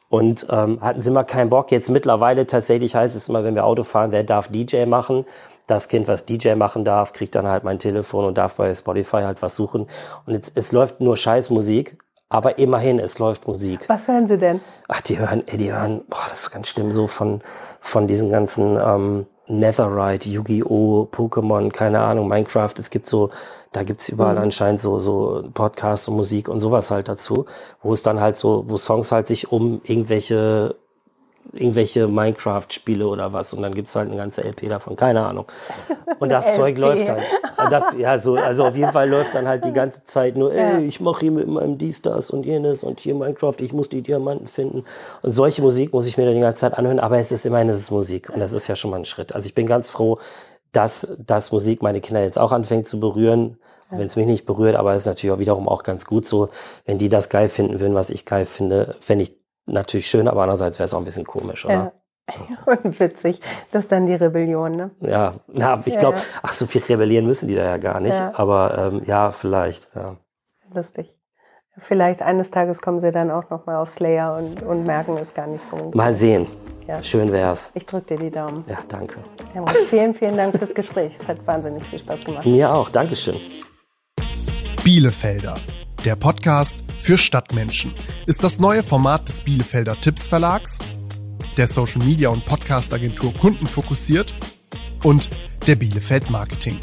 und 0.09 0.47
ähm, 0.49 0.81
hatten 0.81 1.01
sie 1.01 1.09
immer 1.09 1.23
keinen 1.23 1.49
Bock. 1.49 1.71
Jetzt 1.71 1.89
mittlerweile 1.89 2.47
tatsächlich 2.47 2.95
heißt 2.95 3.15
es 3.15 3.29
immer, 3.29 3.43
wenn 3.43 3.55
wir 3.55 3.65
Auto 3.65 3.83
fahren, 3.83 4.11
wer 4.11 4.23
darf 4.23 4.47
DJ 4.47 4.85
machen? 4.85 5.25
Das 5.67 5.87
Kind, 5.87 6.07
was 6.07 6.25
DJ 6.25 6.55
machen 6.55 6.83
darf, 6.83 7.13
kriegt 7.13 7.35
dann 7.35 7.45
halt 7.45 7.63
mein 7.63 7.77
Telefon 7.77 8.25
und 8.25 8.39
darf 8.39 8.55
bei 8.55 8.73
Spotify 8.73 9.17
halt 9.17 9.43
was 9.43 9.55
suchen. 9.55 9.85
Und 10.25 10.33
jetzt, 10.33 10.53
es 10.55 10.71
läuft 10.71 10.99
nur 10.99 11.15
Scheißmusik 11.15 11.99
aber 12.29 12.59
immerhin, 12.59 12.99
es 12.99 13.17
läuft 13.17 13.47
Musik. 13.47 13.89
Was 13.89 14.07
hören 14.07 14.27
Sie 14.27 14.37
denn? 14.37 14.61
Ach, 14.87 15.01
die 15.01 15.17
hören, 15.17 15.43
die 15.51 15.73
hören, 15.73 16.03
boah, 16.07 16.25
das 16.29 16.41
ist 16.41 16.51
ganz 16.51 16.67
schlimm, 16.67 16.91
so 16.91 17.07
von, 17.07 17.41
von 17.81 18.07
diesen 18.07 18.29
ganzen 18.29 18.77
ähm, 18.77 19.25
Netherite, 19.47 20.29
Yu-Gi-Oh!, 20.29 21.09
Pokémon, 21.11 21.71
keine 21.71 22.01
Ahnung, 22.01 22.27
Minecraft. 22.27 22.73
Es 22.77 22.91
gibt 22.91 23.07
so, 23.07 23.31
da 23.71 23.81
gibt's 23.81 24.07
überall 24.09 24.35
mhm. 24.35 24.43
anscheinend 24.43 24.81
so, 24.81 24.99
so 24.99 25.43
Podcasts 25.53 26.07
und 26.07 26.17
Musik 26.17 26.47
und 26.49 26.59
sowas 26.59 26.91
halt 26.91 27.07
dazu, 27.09 27.45
wo 27.81 27.93
es 27.93 28.03
dann 28.03 28.21
halt 28.21 28.37
so, 28.37 28.63
wo 28.67 28.77
Songs 28.77 29.11
halt 29.11 29.27
sich 29.27 29.51
um 29.51 29.81
irgendwelche 29.83 30.75
irgendwelche 31.53 32.07
Minecraft-Spiele 32.07 33.07
oder 33.07 33.33
was. 33.33 33.53
Und 33.53 33.61
dann 33.61 33.73
gibt's 33.73 33.95
halt 33.95 34.07
eine 34.09 34.17
ganze 34.17 34.41
LP 34.43 34.69
davon, 34.69 34.95
keine 34.95 35.25
Ahnung. 35.25 35.45
Und 36.19 36.29
das 36.29 36.55
Zeug 36.55 36.77
läuft 36.77 37.09
halt. 37.09 37.23
Das, 37.69 37.83
ja, 37.97 38.19
so, 38.19 38.35
also 38.35 38.65
auf 38.65 38.75
jeden 38.75 38.91
Fall 38.91 39.09
läuft 39.09 39.35
dann 39.35 39.47
halt 39.47 39.65
die 39.65 39.73
ganze 39.73 40.03
Zeit 40.03 40.37
nur, 40.37 40.53
ey, 40.53 40.85
ich 40.85 41.01
mache 41.01 41.21
hier 41.21 41.31
mit 41.31 41.47
meinem 41.47 41.77
dies, 41.77 42.01
das 42.01 42.31
und 42.31 42.45
jenes 42.45 42.83
und 42.83 42.99
hier 42.99 43.15
Minecraft, 43.15 43.55
ich 43.59 43.73
muss 43.73 43.89
die 43.89 44.01
Diamanten 44.01 44.47
finden. 44.47 44.83
Und 45.21 45.31
solche 45.31 45.61
Musik 45.61 45.93
muss 45.93 46.07
ich 46.07 46.17
mir 46.17 46.25
dann 46.25 46.35
die 46.35 46.41
ganze 46.41 46.61
Zeit 46.61 46.77
anhören, 46.77 46.99
aber 46.99 47.17
es 47.17 47.31
ist 47.31 47.45
immerhin, 47.45 47.69
es 47.69 47.77
ist 47.77 47.91
Musik. 47.91 48.29
Und 48.29 48.39
das 48.39 48.53
ist 48.53 48.67
ja 48.67 48.75
schon 48.75 48.91
mal 48.91 48.97
ein 48.97 49.05
Schritt. 49.05 49.35
Also 49.35 49.47
ich 49.47 49.55
bin 49.55 49.67
ganz 49.67 49.89
froh, 49.89 50.19
dass, 50.71 51.15
dass 51.17 51.51
Musik 51.51 51.81
meine 51.81 51.99
Kinder 51.99 52.21
jetzt 52.21 52.37
auch 52.37 52.51
anfängt 52.51 52.87
zu 52.87 52.99
berühren, 52.99 53.57
wenn 53.91 54.05
es 54.05 54.15
mich 54.15 54.27
nicht 54.27 54.45
berührt, 54.45 54.75
aber 54.75 54.93
es 54.93 55.03
ist 55.03 55.07
natürlich 55.07 55.33
auch 55.33 55.39
wiederum 55.39 55.67
auch 55.67 55.81
ganz 55.81 56.05
gut 56.05 56.25
so, 56.25 56.49
wenn 56.85 56.99
die 56.99 57.09
das 57.09 57.29
geil 57.29 57.49
finden 57.49 57.79
würden, 57.79 57.95
was 57.95 58.11
ich 58.11 58.25
geil 58.25 58.45
finde, 58.45 58.95
wenn 59.07 59.19
ich 59.19 59.38
natürlich 59.71 60.07
schön, 60.07 60.27
aber 60.27 60.43
andererseits 60.43 60.79
wäre 60.79 60.85
es 60.85 60.93
auch 60.93 60.99
ein 60.99 61.05
bisschen 61.05 61.25
komisch, 61.25 61.65
oder? 61.65 61.73
Ja. 61.73 61.91
Und 62.65 62.99
witzig, 62.99 63.39
das 63.71 63.85
ist 63.85 63.91
dann 63.91 64.05
die 64.05 64.13
Rebellion, 64.13 64.75
ne? 64.75 64.91
Ja, 64.99 65.35
na, 65.47 65.81
ich 65.83 65.97
glaube, 65.97 66.17
ja, 66.17 66.23
ja. 66.23 66.39
ach, 66.43 66.53
so 66.53 66.65
viel 66.65 66.81
rebellieren 66.81 67.25
müssen 67.25 67.47
die 67.47 67.55
da 67.55 67.63
ja 67.63 67.77
gar 67.77 67.99
nicht. 67.99 68.19
Ja. 68.19 68.33
Aber 68.35 68.91
ähm, 68.93 69.01
ja, 69.05 69.31
vielleicht, 69.31 69.89
ja. 69.95 70.17
Lustig. 70.73 71.15
Vielleicht 71.77 72.21
eines 72.21 72.51
Tages 72.51 72.81
kommen 72.81 72.99
sie 72.99 73.11
dann 73.11 73.31
auch 73.31 73.49
nochmal 73.49 73.77
auf 73.77 73.89
Slayer 73.89 74.35
und, 74.37 74.61
und 74.63 74.85
merken 74.85 75.17
es 75.17 75.33
gar 75.33 75.47
nicht 75.47 75.63
so. 75.63 75.77
Ungefähr. 75.77 75.97
Mal 75.97 76.15
sehen. 76.15 76.45
Ja. 76.87 77.01
Schön 77.01 77.31
wär's. 77.31 77.71
Ich 77.73 77.85
drücke 77.85 78.17
dir 78.17 78.25
die 78.25 78.31
Daumen. 78.31 78.65
Ja, 78.67 78.79
danke. 78.87 79.17
Ja, 79.55 79.65
vielen, 79.87 80.13
vielen 80.13 80.35
Dank 80.35 80.57
fürs 80.57 80.73
Gespräch. 80.73 81.17
Es 81.19 81.27
hat 81.27 81.45
wahnsinnig 81.47 81.83
viel 81.85 81.99
Spaß 81.99 82.25
gemacht. 82.25 82.45
Mir 82.45 82.73
auch. 82.73 82.89
Dankeschön. 82.89 83.35
Bielefelder 84.83 85.55
der 86.05 86.15
Podcast 86.15 86.83
für 87.01 87.17
Stadtmenschen 87.17 87.93
ist 88.25 88.43
das 88.43 88.59
neue 88.59 88.83
Format 88.83 89.27
des 89.27 89.41
Bielefelder 89.41 89.99
Tipps 89.99 90.27
Verlags, 90.27 90.79
der 91.57 91.67
Social 91.67 92.03
Media 92.05 92.29
und 92.29 92.45
Podcast 92.45 92.93
Agentur 92.93 93.33
Kunden 93.33 93.67
fokussiert 93.67 94.33
und 95.03 95.29
der 95.67 95.75
Bielefeld 95.75 96.29
Marketing. 96.29 96.79